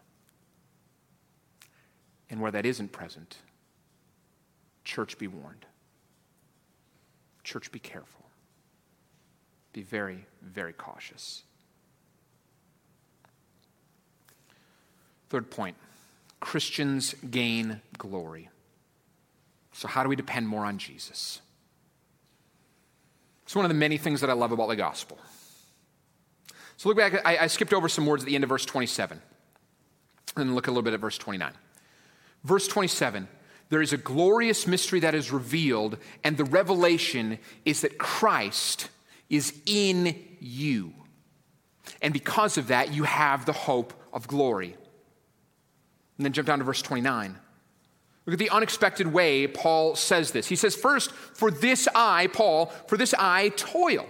And 2.30 2.40
where 2.40 2.52
that 2.52 2.64
isn't 2.64 2.92
present, 2.92 3.38
church 4.84 5.18
be 5.18 5.26
warned. 5.26 5.66
Church 7.44 7.72
be 7.72 7.78
careful. 7.78 8.24
Be 9.72 9.82
very, 9.82 10.26
very 10.42 10.72
cautious. 10.72 11.42
Third 15.30 15.50
point 15.50 15.76
Christians 16.40 17.14
gain 17.30 17.80
glory. 17.96 18.50
So, 19.72 19.88
how 19.88 20.02
do 20.02 20.08
we 20.08 20.16
depend 20.16 20.46
more 20.46 20.66
on 20.66 20.76
Jesus? 20.76 21.40
It's 23.44 23.56
one 23.56 23.64
of 23.64 23.70
the 23.70 23.74
many 23.74 23.96
things 23.96 24.20
that 24.20 24.30
I 24.30 24.34
love 24.34 24.52
about 24.52 24.68
the 24.68 24.76
gospel. 24.76 25.18
So, 26.76 26.88
look 26.88 26.98
back, 26.98 27.14
I, 27.24 27.38
I 27.38 27.46
skipped 27.46 27.72
over 27.72 27.88
some 27.88 28.04
words 28.04 28.22
at 28.22 28.26
the 28.26 28.34
end 28.34 28.44
of 28.44 28.50
verse 28.50 28.66
27. 28.66 29.20
And 30.36 30.54
look 30.54 30.66
a 30.66 30.70
little 30.70 30.82
bit 30.82 30.94
at 30.94 31.00
verse 31.00 31.18
29. 31.18 31.52
Verse 32.44 32.68
27 32.68 33.28
there 33.72 33.80
is 33.80 33.94
a 33.94 33.96
glorious 33.96 34.66
mystery 34.66 35.00
that 35.00 35.14
is 35.14 35.32
revealed, 35.32 35.96
and 36.22 36.36
the 36.36 36.44
revelation 36.44 37.38
is 37.64 37.80
that 37.80 37.96
Christ 37.96 38.90
is 39.30 39.58
in 39.64 40.14
you. 40.40 40.92
And 42.02 42.12
because 42.12 42.58
of 42.58 42.66
that, 42.66 42.92
you 42.92 43.04
have 43.04 43.46
the 43.46 43.54
hope 43.54 43.94
of 44.12 44.28
glory. 44.28 44.76
And 46.18 46.26
then 46.26 46.34
jump 46.34 46.48
down 46.48 46.58
to 46.58 46.66
verse 46.66 46.82
29. 46.82 47.38
Look 48.26 48.32
at 48.34 48.38
the 48.38 48.50
unexpected 48.50 49.06
way 49.06 49.46
Paul 49.46 49.96
says 49.96 50.32
this. 50.32 50.48
He 50.48 50.56
says, 50.56 50.76
First, 50.76 51.10
for 51.10 51.50
this 51.50 51.88
I, 51.94 52.26
Paul, 52.26 52.66
for 52.88 52.98
this 52.98 53.14
I 53.18 53.52
toil. 53.56 54.06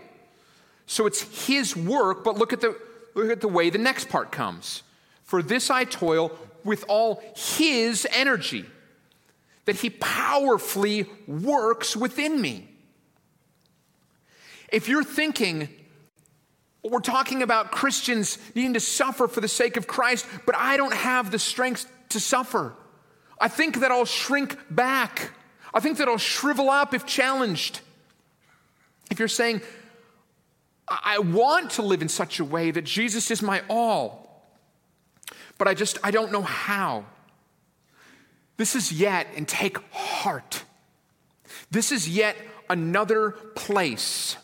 So 0.87 1.07
it's 1.07 1.47
his 1.47 1.77
work, 1.77 2.25
but 2.25 2.37
look 2.37 2.53
at 2.53 2.61
the, 2.61 2.77
look 3.15 3.31
at 3.31 3.41
the 3.41 3.47
way 3.47 3.71
the 3.71 3.79
next 3.79 4.09
part 4.09 4.33
comes. 4.33 4.83
For 5.23 5.41
this 5.41 5.71
I 5.71 5.85
toil 5.85 6.37
with 6.65 6.85
all 6.89 7.23
his 7.37 8.09
energy, 8.11 8.67
that 9.65 9.77
he 9.77 9.91
powerfully 9.91 11.07
works 11.27 11.97
within 11.97 12.41
me. 12.41 12.69
If 14.73 14.89
you're 14.89 15.05
thinking, 15.05 15.69
we're 16.83 17.01
talking 17.01 17.43
about 17.43 17.71
Christians 17.71 18.39
needing 18.55 18.75
to 18.75 18.81
suffer 18.81 19.29
for 19.29 19.41
the 19.41 19.49
sake 19.49 19.77
of 19.77 19.87
Christ, 19.87 20.27
but 20.47 20.57
I 20.57 20.77
don't 20.77 20.95
have 20.95 21.31
the 21.31 21.39
strength 21.39 21.91
to 22.09 22.19
suffer. 22.19 22.75
I 23.41 23.49
think 23.49 23.81
that 23.81 23.91
I'll 23.91 24.05
shrink 24.05 24.57
back. 24.71 25.31
I 25.73 25.81
think 25.81 25.99
that 25.99 26.09
I'll 26.09 26.19
shrivel 26.19 26.71
up 26.71 26.95
if 26.95 27.07
challenged. 27.07 27.81
If 29.11 29.19
you're 29.19 29.29
saying, 29.29 29.61
I 30.89 31.19
want 31.19 31.73
to 31.73 31.83
live 31.83 32.03
in 32.03 32.09
such 32.09 32.41
a 32.41 32.45
way 32.45 32.71
that 32.71 32.83
Jesus 32.83 33.31
is 33.31 33.43
my 33.43 33.63
all, 33.69 34.51
but 35.59 35.69
I 35.69 35.75
just, 35.75 35.99
I 36.03 36.11
don't 36.11 36.33
know 36.33 36.43
how. 36.43 37.05
This 38.57 38.77
is 38.77 38.93
yet, 38.93 39.27
and 39.37 39.49
take 39.49 39.79
heart. 39.93 40.65
This 41.71 41.91
is 41.91 42.09
yet 42.09 42.37
another 42.69 43.31
place 43.55 44.37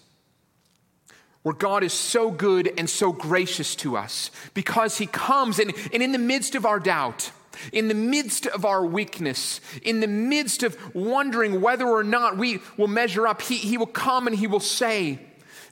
where 1.42 1.54
God 1.54 1.82
is 1.82 1.92
so 1.92 2.30
good 2.30 2.72
and 2.76 2.90
so 2.90 3.12
gracious 3.12 3.74
to 3.76 3.96
us 3.96 4.30
because 4.54 4.98
He 4.98 5.06
comes 5.06 5.58
and, 5.58 5.72
and 5.92 6.02
in 6.02 6.12
the 6.12 6.18
midst 6.18 6.54
of 6.54 6.66
our 6.66 6.80
doubt, 6.80 7.30
in 7.72 7.88
the 7.88 7.94
midst 7.94 8.46
of 8.46 8.64
our 8.64 8.84
weakness, 8.84 9.60
in 9.82 10.00
the 10.00 10.06
midst 10.06 10.62
of 10.62 10.76
wondering 10.94 11.60
whether 11.60 11.86
or 11.86 12.04
not 12.04 12.36
we 12.36 12.60
will 12.76 12.88
measure 12.88 13.26
up, 13.26 13.42
he, 13.42 13.56
he 13.56 13.78
will 13.78 13.86
come 13.86 14.26
and 14.26 14.36
He 14.36 14.46
will 14.46 14.60
say, 14.60 15.18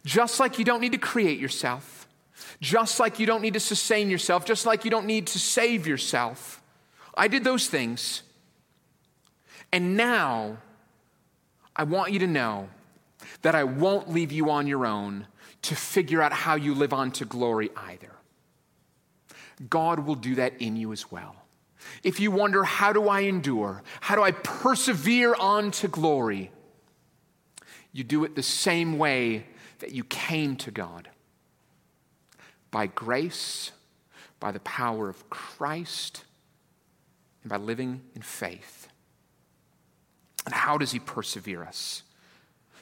just 0.05 0.40
like 0.40 0.59
you 0.59 0.64
don't 0.64 0.81
need 0.81 0.92
to 0.92 0.99
create 0.99 1.38
yourself, 1.38 2.07
just 2.61 3.01
like 3.01 3.18
you 3.18 3.27
don't 3.27 3.42
need 3.42 3.55
to 3.55 3.61
sustain 3.61 4.09
yourself, 4.09 4.44
just 4.44 4.66
like 4.66 4.85
you 4.85 4.90
don't 4.90 5.07
need 5.07 5.27
to 5.29 5.38
save 5.38 5.87
yourself. 5.87 6.62
I 7.16 7.29
did 7.29 7.44
those 7.44 7.68
things. 7.68 8.22
And 9.73 9.97
now 9.97 10.59
I 11.75 11.85
want 11.85 12.13
you 12.13 12.19
to 12.21 12.27
know 12.27 12.69
that 13.43 13.55
I 13.55 13.65
won't 13.65 14.11
leave 14.11 14.33
you 14.33 14.51
on 14.51 14.67
your 14.67 14.87
own 14.87 15.27
to 15.63 15.75
figure 15.75 16.23
out 16.23 16.33
how 16.33 16.55
you 16.55 16.75
live 16.75 16.93
on 16.93 17.11
to 17.13 17.25
glory 17.25 17.71
either. 17.77 18.13
God 19.69 20.01
will 20.01 20.15
do 20.15 20.35
that 20.37 20.61
in 20.61 20.77
you 20.77 20.93
as 20.93 21.11
well. 21.11 21.37
If 22.03 22.21
you 22.21 22.31
wonder, 22.31 22.65
how 22.65 22.93
do 22.93 23.09
I 23.09 23.21
endure? 23.21 23.83
How 24.01 24.17
do 24.17 24.23
I 24.23 24.33
persevere 24.33 25.35
on 25.35 25.71
to 25.73 25.89
glory? 25.89 26.51
You 27.93 28.05
do 28.05 28.25
it 28.25 28.35
the 28.35 28.43
same 28.43 28.99
way 28.99 29.47
that 29.79 29.93
you 29.93 30.05
came 30.05 30.57
to 30.57 30.71
God 30.71 31.09
by 32.71 32.87
grace, 32.87 33.73
by 34.39 34.53
the 34.53 34.61
power 34.61 35.09
of 35.09 35.31
Christ, 35.31 36.25
and 37.43 37.51
by 37.51 37.57
living 37.57 38.03
in 38.15 38.23
faith. 38.23 38.86
And 40.47 40.55
how 40.55 40.79
does 40.79 40.93
He 40.93 40.99
persevere 40.99 41.63
us? 41.63 42.03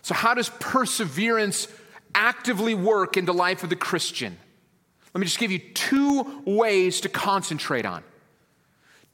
So, 0.02 0.14
how 0.14 0.34
does 0.34 0.50
perseverance 0.60 1.66
actively 2.14 2.74
work 2.74 3.16
in 3.16 3.24
the 3.24 3.34
life 3.34 3.64
of 3.64 3.70
the 3.70 3.76
Christian? 3.76 4.36
Let 5.12 5.20
me 5.20 5.26
just 5.26 5.38
give 5.38 5.50
you 5.50 5.58
two 5.58 6.42
ways 6.44 7.00
to 7.02 7.08
concentrate 7.08 7.86
on 7.86 8.04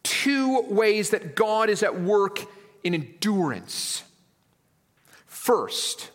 two 0.03 0.63
ways 0.63 1.11
that 1.11 1.35
God 1.35 1.69
is 1.69 1.83
at 1.83 2.01
work 2.01 2.41
in 2.83 2.95
endurance. 2.95 4.03
First, 5.27 6.11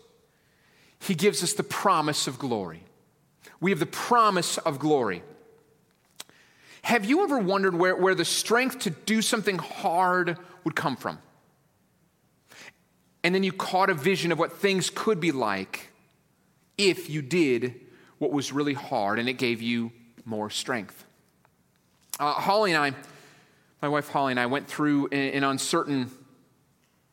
he 0.99 1.15
gives 1.15 1.43
us 1.43 1.53
the 1.53 1.63
promise 1.63 2.27
of 2.27 2.39
glory. 2.39 2.83
We 3.59 3.71
have 3.71 3.79
the 3.79 3.85
promise 3.85 4.57
of 4.59 4.79
glory. 4.79 5.23
Have 6.83 7.05
you 7.05 7.23
ever 7.23 7.39
wondered 7.39 7.75
where, 7.75 7.95
where 7.95 8.15
the 8.15 8.25
strength 8.25 8.79
to 8.79 8.89
do 8.89 9.21
something 9.21 9.57
hard 9.57 10.37
would 10.63 10.75
come 10.75 10.95
from? 10.95 11.19
And 13.25 13.33
then 13.33 13.41
you 13.41 13.51
caught 13.51 13.89
a 13.89 13.95
vision 13.95 14.31
of 14.31 14.37
what 14.37 14.59
things 14.59 14.91
could 14.91 15.19
be 15.19 15.31
like 15.31 15.91
if 16.77 17.09
you 17.09 17.23
did 17.23 17.73
what 18.19 18.31
was 18.31 18.53
really 18.53 18.75
hard 18.75 19.17
and 19.17 19.27
it 19.27 19.39
gave 19.39 19.63
you 19.63 19.91
more 20.25 20.51
strength. 20.51 21.03
Uh, 22.19 22.33
Holly 22.33 22.71
and 22.71 22.79
I 22.79 22.95
my 23.81 23.89
wife 23.89 24.09
Holly 24.09 24.31
and 24.31 24.39
I 24.39 24.45
went 24.45 24.67
through 24.67 25.07
an 25.07 25.43
uncertain 25.43 26.11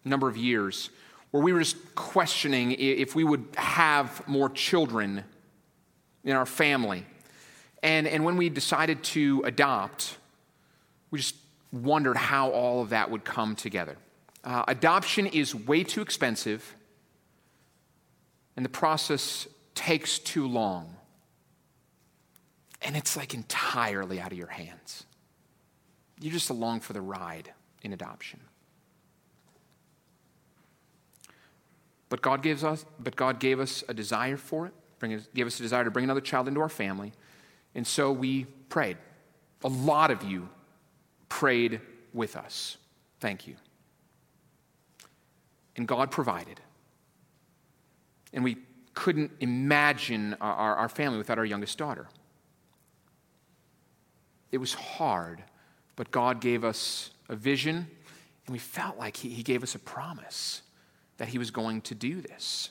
number 0.05 0.29
of 0.29 0.37
years 0.37 0.90
where 1.31 1.42
we 1.42 1.51
were 1.51 1.61
just 1.61 1.94
questioning 1.94 2.72
if 2.72 3.14
we 3.14 3.25
would 3.25 3.46
have 3.57 4.29
more 4.29 4.51
children 4.51 5.25
in 6.25 6.37
our 6.37 6.44
family. 6.44 7.07
And, 7.83 8.07
and 8.07 8.22
when 8.22 8.37
we 8.37 8.51
decided 8.51 9.03
to 9.05 9.42
adopt, 9.46 10.18
we 11.11 11.20
just 11.20 11.37
wondered 11.72 12.18
how 12.18 12.51
all 12.51 12.83
of 12.83 12.90
that 12.90 13.11
would 13.11 13.25
come 13.25 13.57
together. 13.57 13.96
Uh, 14.45 14.65
adoption 14.67 15.27
is 15.27 15.55
way 15.55 15.85
too 15.85 16.03
expensive, 16.03 16.75
and 18.57 18.65
the 18.65 18.71
process 18.71 19.47
takes 19.75 20.19
too 20.19 20.47
long. 20.47 20.97
And 22.83 22.97
it's 22.97 23.17
like 23.17 23.35
entirely 23.35 24.21
out 24.21 24.33
of 24.33 24.39
your 24.39 24.49
hands. 24.49 25.05
You're 26.21 26.33
just 26.33 26.51
along 26.51 26.81
for 26.81 26.93
the 26.93 27.01
ride 27.01 27.53
in 27.83 27.93
adoption. 27.93 28.41
But 32.09 32.21
God 32.21 32.43
gives 32.43 32.63
us, 32.63 32.85
but 32.99 33.17
God 33.17 33.41
gave 33.41 33.59
us 33.59 33.83
a 33.89 33.95
desire 33.95 34.37
for 34.37 34.67
it, 34.67 34.75
bring, 34.99 35.19
gave 35.35 35.47
us 35.47 35.59
a 35.59 35.63
desire 35.63 35.85
to 35.85 35.91
bring 35.91 36.05
another 36.05 36.21
child 36.21 36.47
into 36.49 36.61
our 36.61 36.69
family. 36.69 37.13
And 37.75 37.87
so 37.87 38.13
we 38.13 38.45
prayed. 38.69 38.99
A 39.65 39.69
lot 39.69 40.11
of 40.11 40.23
you 40.23 40.49
prayed 41.29 41.81
with 42.13 42.37
us. 42.37 42.77
Thank 43.21 43.47
you. 43.47 43.57
And 45.77 45.89
God 45.89 46.11
provided. 46.11 46.61
And 48.33 48.45
we 48.45 48.59
couldn't 48.95 49.31
imagine 49.41 50.37
our, 50.41 50.77
our 50.77 50.89
family 50.89 51.19
without 51.19 51.39
our 51.39 51.45
youngest 51.45 51.79
daughter. 51.79 52.09
It 54.51 54.59
was 54.59 54.75
hard 54.75 55.43
but 55.97 56.11
God 56.11 56.41
gave 56.41 56.65
us 56.65 57.11
a 57.29 57.37
vision, 57.37 57.87
and 58.47 58.53
we 58.53 58.59
felt 58.59 58.99
like 58.99 59.17
he, 59.17 59.29
he 59.29 59.43
gave 59.43 59.63
us 59.63 59.75
a 59.75 59.79
promise 59.79 60.63
that 61.19 61.29
he 61.29 61.39
was 61.39 61.51
going 61.51 61.81
to 61.83 61.95
do 61.95 62.21
this. 62.21 62.71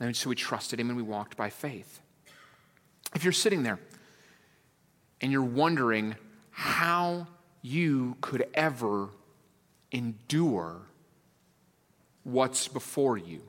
And 0.00 0.16
so 0.16 0.30
we 0.30 0.34
trusted 0.34 0.80
him 0.80 0.88
and 0.88 0.96
we 0.96 1.02
walked 1.02 1.36
by 1.36 1.50
faith. 1.50 2.00
If 3.14 3.22
you're 3.22 3.32
sitting 3.32 3.62
there 3.62 3.78
and 5.20 5.30
you're 5.30 5.42
wondering 5.42 6.16
how 6.50 7.26
you 7.60 8.16
could 8.22 8.48
ever 8.54 9.10
endure 9.92 10.80
what's 12.24 12.68
before 12.68 13.16
you, 13.16 13.42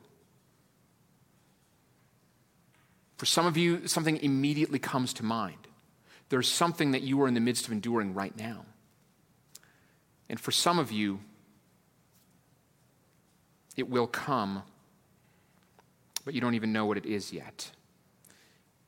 for 3.18 3.26
some 3.26 3.46
of 3.46 3.56
you, 3.56 3.88
something 3.88 4.18
immediately 4.18 4.80
comes 4.80 5.14
to 5.14 5.24
mind. 5.24 5.68
There's 6.30 6.48
something 6.48 6.92
that 6.92 7.04
you 7.04 7.22
are 7.22 7.28
in 7.28 7.36
the 7.36 7.40
midst 7.40 7.68
of 7.68 7.72
enduring 7.72 8.16
right 8.16 8.36
now. 8.36 8.66
And 10.28 10.40
for 10.40 10.52
some 10.52 10.80
of 10.80 10.92
you, 10.92 11.20
it 13.78 13.90
will 13.90 14.08
come, 14.08 14.64
but 16.26 16.34
you 16.34 16.42
don't 16.42 16.56
even 16.56 16.74
know 16.74 16.86
what 16.86 16.98
it 16.98 17.06
is 17.06 17.32
yet. 17.32 17.70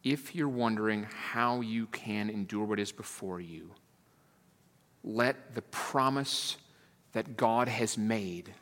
If 0.04 0.34
you're 0.34 0.50
wondering 0.50 1.04
how 1.04 1.62
you 1.62 1.86
can 1.88 2.30
endure 2.30 2.65
what 2.65 2.80
is 2.80 2.91
before 2.91 3.39
you, 3.39 3.72
let 5.04 5.54
the 5.54 5.62
promise 5.62 6.58
that 7.12 7.38
God 7.38 7.67
has 7.67 7.98
made, 7.98 8.54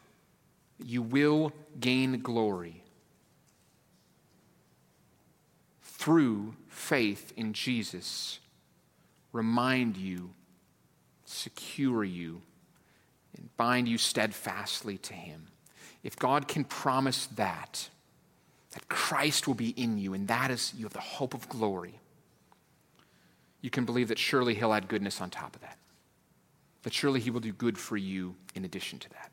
you 0.86 1.02
will 1.02 1.52
gain 1.80 2.22
glory 2.22 2.84
through 5.82 6.56
faith 6.68 7.32
in 7.38 7.54
Jesus, 7.54 8.40
remind 9.32 9.98
you, 9.98 10.32
secure 11.26 12.04
you, 12.04 12.42
and 13.38 13.56
bind 13.58 13.88
you 13.88 13.98
steadfastly 13.98 14.98
to 14.98 15.14
Him. 15.14 15.48
If 16.04 16.16
God 16.16 16.48
can 16.48 16.64
promise 16.64 17.28
that, 17.36 17.90
that 18.72 18.88
Christ 18.90 19.48
will 19.48 19.54
be 19.54 19.70
in 19.70 19.98
you, 19.98 20.14
and 20.14 20.28
that 20.28 20.50
is, 20.50 20.74
you 20.76 20.86
have 20.86 20.94
the 20.94 21.00
hope 21.00 21.34
of 21.34 21.48
glory, 21.50 22.00
you 23.62 23.70
can 23.70 23.86
believe 23.86 24.08
that 24.08 24.18
surely 24.18 24.56
He'll 24.56 24.74
add 24.74 24.88
goodness 24.88 25.22
on 25.22 25.30
top 25.30 25.56
of 25.56 25.62
that. 25.62 25.78
That 26.84 26.94
surely 26.94 27.20
He 27.20 27.30
will 27.30 27.40
do 27.40 27.54
good 27.54 27.78
for 27.78 27.96
you 27.96 28.36
in 28.56 28.66
addition 28.66 28.98
to 29.00 29.10
that. 29.10 29.31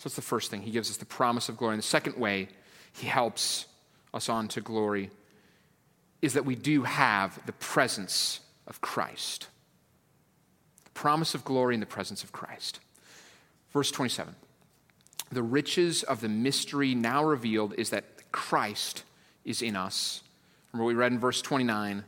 So 0.00 0.08
that's 0.08 0.16
the 0.16 0.22
first 0.22 0.50
thing. 0.50 0.62
He 0.62 0.70
gives 0.70 0.88
us 0.88 0.96
the 0.96 1.04
promise 1.04 1.50
of 1.50 1.58
glory. 1.58 1.74
And 1.74 1.82
the 1.82 1.86
second 1.86 2.16
way 2.16 2.48
He 2.94 3.06
helps 3.06 3.66
us 4.14 4.30
on 4.30 4.48
to 4.48 4.62
glory 4.62 5.10
is 6.22 6.32
that 6.32 6.46
we 6.46 6.54
do 6.54 6.84
have 6.84 7.38
the 7.44 7.52
presence 7.52 8.40
of 8.66 8.80
Christ. 8.80 9.48
The 10.84 10.90
promise 10.92 11.34
of 11.34 11.44
glory 11.44 11.74
in 11.74 11.80
the 11.80 11.86
presence 11.86 12.24
of 12.24 12.32
Christ. 12.32 12.80
Verse 13.74 13.90
27 13.90 14.34
The 15.32 15.42
riches 15.42 16.02
of 16.02 16.22
the 16.22 16.30
mystery 16.30 16.94
now 16.94 17.22
revealed 17.22 17.74
is 17.74 17.90
that 17.90 18.32
Christ 18.32 19.04
is 19.44 19.60
in 19.60 19.76
us. 19.76 20.22
Remember, 20.72 20.86
we 20.86 20.94
read 20.94 21.12
in 21.12 21.18
verse 21.18 21.42
29 21.42 22.04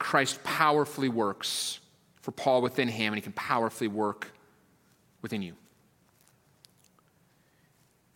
Christ 0.00 0.42
powerfully 0.42 1.08
works 1.08 1.78
for 2.22 2.32
Paul 2.32 2.60
within 2.60 2.88
him, 2.88 3.12
and 3.12 3.18
he 3.18 3.22
can 3.22 3.34
powerfully 3.34 3.86
work 3.86 4.32
within 5.22 5.42
you. 5.42 5.54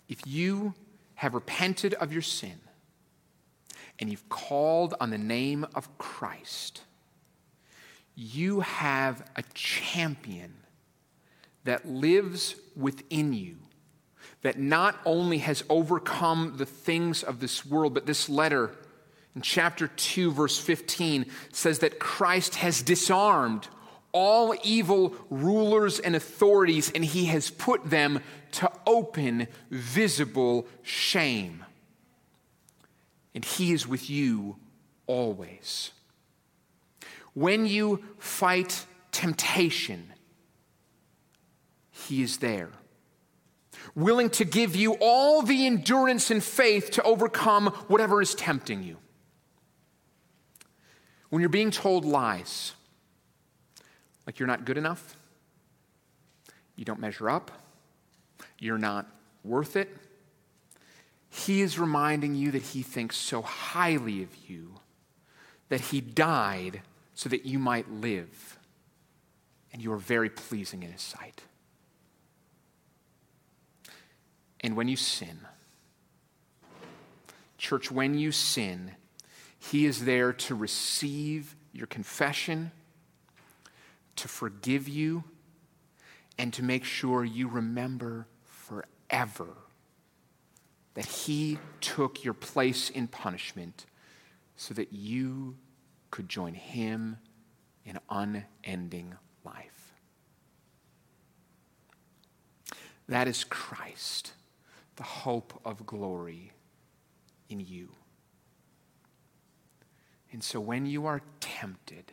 If 0.08 0.26
you 0.26 0.74
have 1.16 1.34
repented 1.34 1.94
of 1.94 2.12
your 2.12 2.22
sin 2.22 2.60
and 3.98 4.10
you've 4.10 4.28
called 4.28 4.94
on 5.00 5.10
the 5.10 5.18
name 5.18 5.66
of 5.74 5.98
Christ, 5.98 6.82
you 8.14 8.60
have 8.60 9.28
a 9.36 9.42
champion 9.54 10.54
that 11.64 11.88
lives 11.88 12.54
within 12.76 13.32
you 13.32 13.56
that 14.42 14.58
not 14.58 14.96
only 15.04 15.38
has 15.38 15.64
overcome 15.68 16.54
the 16.56 16.66
things 16.66 17.22
of 17.22 17.40
this 17.40 17.66
world, 17.66 17.94
but 17.94 18.06
this 18.06 18.28
letter 18.28 18.70
in 19.34 19.42
chapter 19.42 19.88
2, 19.88 20.32
verse 20.32 20.58
15 20.58 21.26
says 21.52 21.80
that 21.80 21.98
Christ 21.98 22.56
has 22.56 22.82
disarmed 22.82 23.68
all 24.12 24.54
evil 24.62 25.14
rulers 25.30 25.98
and 25.98 26.16
authorities, 26.16 26.90
and 26.94 27.04
he 27.04 27.26
has 27.26 27.50
put 27.50 27.88
them 27.88 28.20
to 28.52 28.70
open, 28.86 29.48
visible 29.70 30.66
shame. 30.82 31.64
And 33.34 33.44
he 33.44 33.72
is 33.72 33.86
with 33.86 34.08
you 34.08 34.56
always. 35.06 35.92
When 37.34 37.66
you 37.66 38.02
fight 38.18 38.86
temptation, 39.12 40.12
he 41.90 42.22
is 42.22 42.38
there, 42.38 42.70
willing 43.94 44.30
to 44.30 44.44
give 44.44 44.74
you 44.74 44.96
all 45.00 45.42
the 45.42 45.66
endurance 45.66 46.30
and 46.30 46.42
faith 46.42 46.90
to 46.92 47.02
overcome 47.02 47.66
whatever 47.88 48.22
is 48.22 48.34
tempting 48.34 48.82
you. 48.82 48.96
When 51.28 51.40
you're 51.40 51.48
being 51.50 51.70
told 51.70 52.04
lies, 52.04 52.72
like 54.28 54.38
you're 54.38 54.46
not 54.46 54.66
good 54.66 54.76
enough, 54.76 55.16
you 56.76 56.84
don't 56.84 57.00
measure 57.00 57.30
up, 57.30 57.50
you're 58.58 58.76
not 58.76 59.06
worth 59.42 59.74
it, 59.74 59.88
he 61.30 61.62
is 61.62 61.78
reminding 61.78 62.34
you 62.34 62.50
that 62.50 62.60
he 62.62 62.82
thinks 62.82 63.16
so 63.16 63.40
highly 63.40 64.22
of 64.22 64.28
you 64.46 64.74
that 65.70 65.80
he 65.80 66.02
died 66.02 66.82
so 67.14 67.30
that 67.30 67.46
you 67.46 67.58
might 67.58 67.90
live, 67.90 68.58
and 69.72 69.82
you 69.82 69.90
are 69.92 69.98
very 69.98 70.28
pleasing 70.28 70.82
in 70.82 70.92
his 70.92 71.02
sight. 71.02 71.42
and 74.60 74.76
when 74.76 74.88
you 74.88 74.96
sin. 74.96 75.38
Church, 77.56 77.90
when 77.90 78.18
you 78.18 78.32
sin, 78.32 78.92
He 79.58 79.86
is 79.86 80.04
there 80.04 80.32
to 80.32 80.54
receive 80.54 81.56
your 81.72 81.86
confession, 81.86 82.70
to 84.18 84.28
forgive 84.28 84.88
you, 84.88 85.24
and 86.38 86.52
to 86.52 86.62
make 86.62 86.84
sure 86.84 87.24
you 87.24 87.48
remember 87.48 88.28
forever 88.44 89.56
that 90.94 91.04
He 91.04 91.58
took 91.80 92.24
your 92.24 92.34
place 92.34 92.90
in 92.90 93.08
punishment 93.08 93.86
so 94.56 94.74
that 94.74 94.92
you 94.92 95.56
could 96.10 96.28
join 96.28 96.54
Him 96.54 97.18
in 97.84 97.98
unending 98.10 99.14
life. 99.44 99.94
That 103.08 103.26
is 103.26 103.44
Christ 103.44 104.32
the 104.96 105.04
hope 105.04 105.60
of 105.64 105.86
glory 105.86 106.52
in 107.48 107.60
you. 107.60 107.90
And 110.32 110.42
so 110.42 110.60
when 110.60 110.86
you 110.86 111.06
are 111.06 111.22
tempted, 111.40 112.12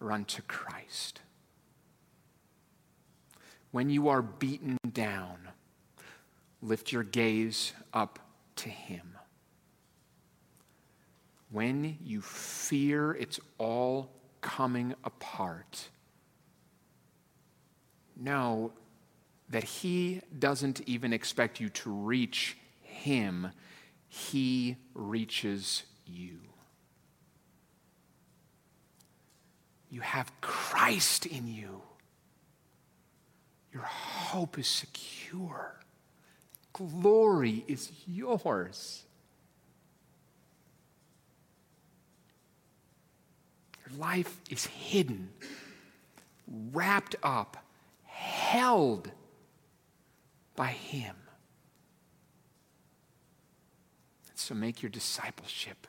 run 0.00 0.24
to 0.24 0.42
Christ. 0.42 1.20
When 3.70 3.88
you 3.90 4.08
are 4.08 4.22
beaten 4.22 4.76
down, 4.92 5.48
lift 6.60 6.90
your 6.90 7.04
gaze 7.04 7.72
up 7.94 8.18
to 8.56 8.68
Him. 8.68 9.16
When 11.52 11.98
you 12.02 12.20
fear 12.20 13.12
it's 13.12 13.38
all 13.58 14.10
coming 14.40 14.94
apart, 15.04 15.88
know 18.16 18.72
that 19.50 19.64
He 19.64 20.20
doesn't 20.36 20.80
even 20.88 21.12
expect 21.12 21.60
you 21.60 21.68
to 21.70 21.90
reach 21.90 22.56
Him, 22.82 23.50
He 24.08 24.76
reaches 24.94 25.84
you. 26.06 26.40
You 29.90 30.00
have 30.02 30.32
Christ 30.40 31.26
in 31.26 31.48
you. 31.48 31.82
Your 33.72 33.82
hope 33.82 34.58
is 34.58 34.68
secure. 34.68 35.74
Glory 36.72 37.64
is 37.66 37.90
yours. 38.06 39.02
Your 43.88 43.98
life 43.98 44.40
is 44.48 44.66
hidden, 44.66 45.30
wrapped 46.72 47.16
up, 47.22 47.56
held 48.04 49.10
by 50.54 50.68
Him. 50.68 51.16
So 54.34 54.54
make 54.54 54.82
your 54.82 54.90
discipleship 54.90 55.86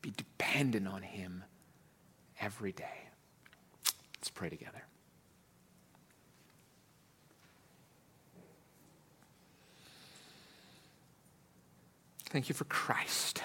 be 0.00 0.10
dependent 0.10 0.88
on 0.88 1.02
Him 1.02 1.44
every 2.40 2.72
day. 2.72 3.05
Let's 4.26 4.34
pray 4.34 4.48
together. 4.48 4.82
Thank 12.24 12.48
you 12.48 12.54
for 12.56 12.64
Christ, 12.64 13.44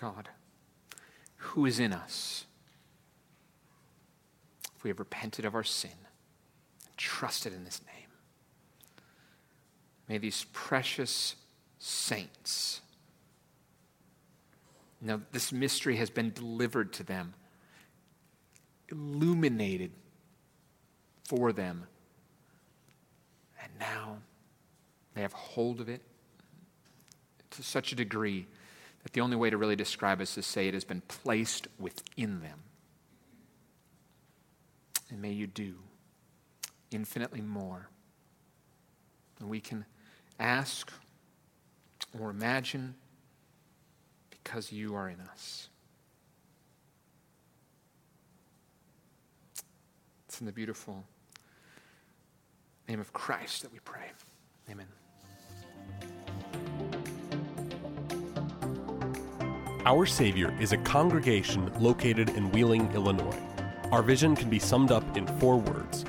God, 0.00 0.28
who 1.38 1.66
is 1.66 1.80
in 1.80 1.92
us. 1.92 2.44
if 4.76 4.84
we 4.84 4.90
have 4.90 5.00
repented 5.00 5.44
of 5.44 5.56
our 5.56 5.64
sin 5.64 5.90
and 6.86 6.96
trusted 6.96 7.52
in 7.52 7.64
this 7.64 7.80
name. 7.84 8.10
May 10.08 10.18
these 10.18 10.46
precious 10.52 11.34
saints 11.80 12.80
know 15.00 15.20
this 15.32 15.50
mystery 15.50 15.96
has 15.96 16.10
been 16.10 16.30
delivered 16.30 16.92
to 16.92 17.02
them, 17.02 17.34
illuminated 18.90 19.90
for 21.24 21.52
them. 21.52 21.86
And 23.62 23.72
now 23.78 24.18
they 25.14 25.22
have 25.22 25.32
hold 25.32 25.80
of 25.80 25.88
it 25.88 26.02
to 27.50 27.62
such 27.62 27.92
a 27.92 27.94
degree 27.94 28.46
that 29.02 29.12
the 29.12 29.20
only 29.20 29.36
way 29.36 29.50
to 29.50 29.56
really 29.56 29.76
describe 29.76 30.20
it 30.20 30.24
is 30.24 30.34
to 30.34 30.42
say 30.42 30.68
it 30.68 30.74
has 30.74 30.84
been 30.84 31.02
placed 31.02 31.68
within 31.78 32.40
them. 32.40 32.60
And 35.10 35.20
may 35.22 35.32
you 35.32 35.46
do 35.46 35.76
infinitely 36.90 37.40
more 37.40 37.88
than 39.38 39.48
we 39.48 39.60
can 39.60 39.84
ask 40.38 40.92
or 42.18 42.30
imagine 42.30 42.94
because 44.30 44.72
you 44.72 44.94
are 44.94 45.08
in 45.08 45.20
us. 45.20 45.68
It's 50.38 50.42
in 50.42 50.46
the 50.46 50.52
beautiful 50.52 51.02
name 52.88 53.00
of 53.00 53.12
Christ 53.12 53.62
that 53.62 53.72
we 53.72 53.80
pray. 53.80 54.04
Amen. 54.70 54.86
Our 59.84 60.06
Savior 60.06 60.56
is 60.60 60.70
a 60.70 60.76
congregation 60.76 61.72
located 61.80 62.28
in 62.28 62.52
Wheeling, 62.52 62.88
Illinois. 62.92 63.36
Our 63.90 64.00
vision 64.00 64.36
can 64.36 64.48
be 64.48 64.60
summed 64.60 64.92
up 64.92 65.16
in 65.16 65.26
four 65.40 65.56
words 65.56 66.04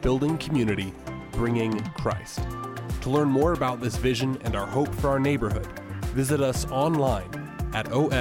building 0.00 0.36
community, 0.38 0.92
bringing 1.30 1.78
Christ. 1.90 2.40
To 3.02 3.10
learn 3.10 3.28
more 3.28 3.52
about 3.52 3.80
this 3.80 3.94
vision 3.94 4.36
and 4.42 4.56
our 4.56 4.66
hope 4.66 4.92
for 4.96 5.10
our 5.10 5.20
neighborhood, 5.20 5.68
visit 6.06 6.40
us 6.40 6.64
online 6.72 7.30
at 7.72 7.86
osefc.org. 7.86 8.20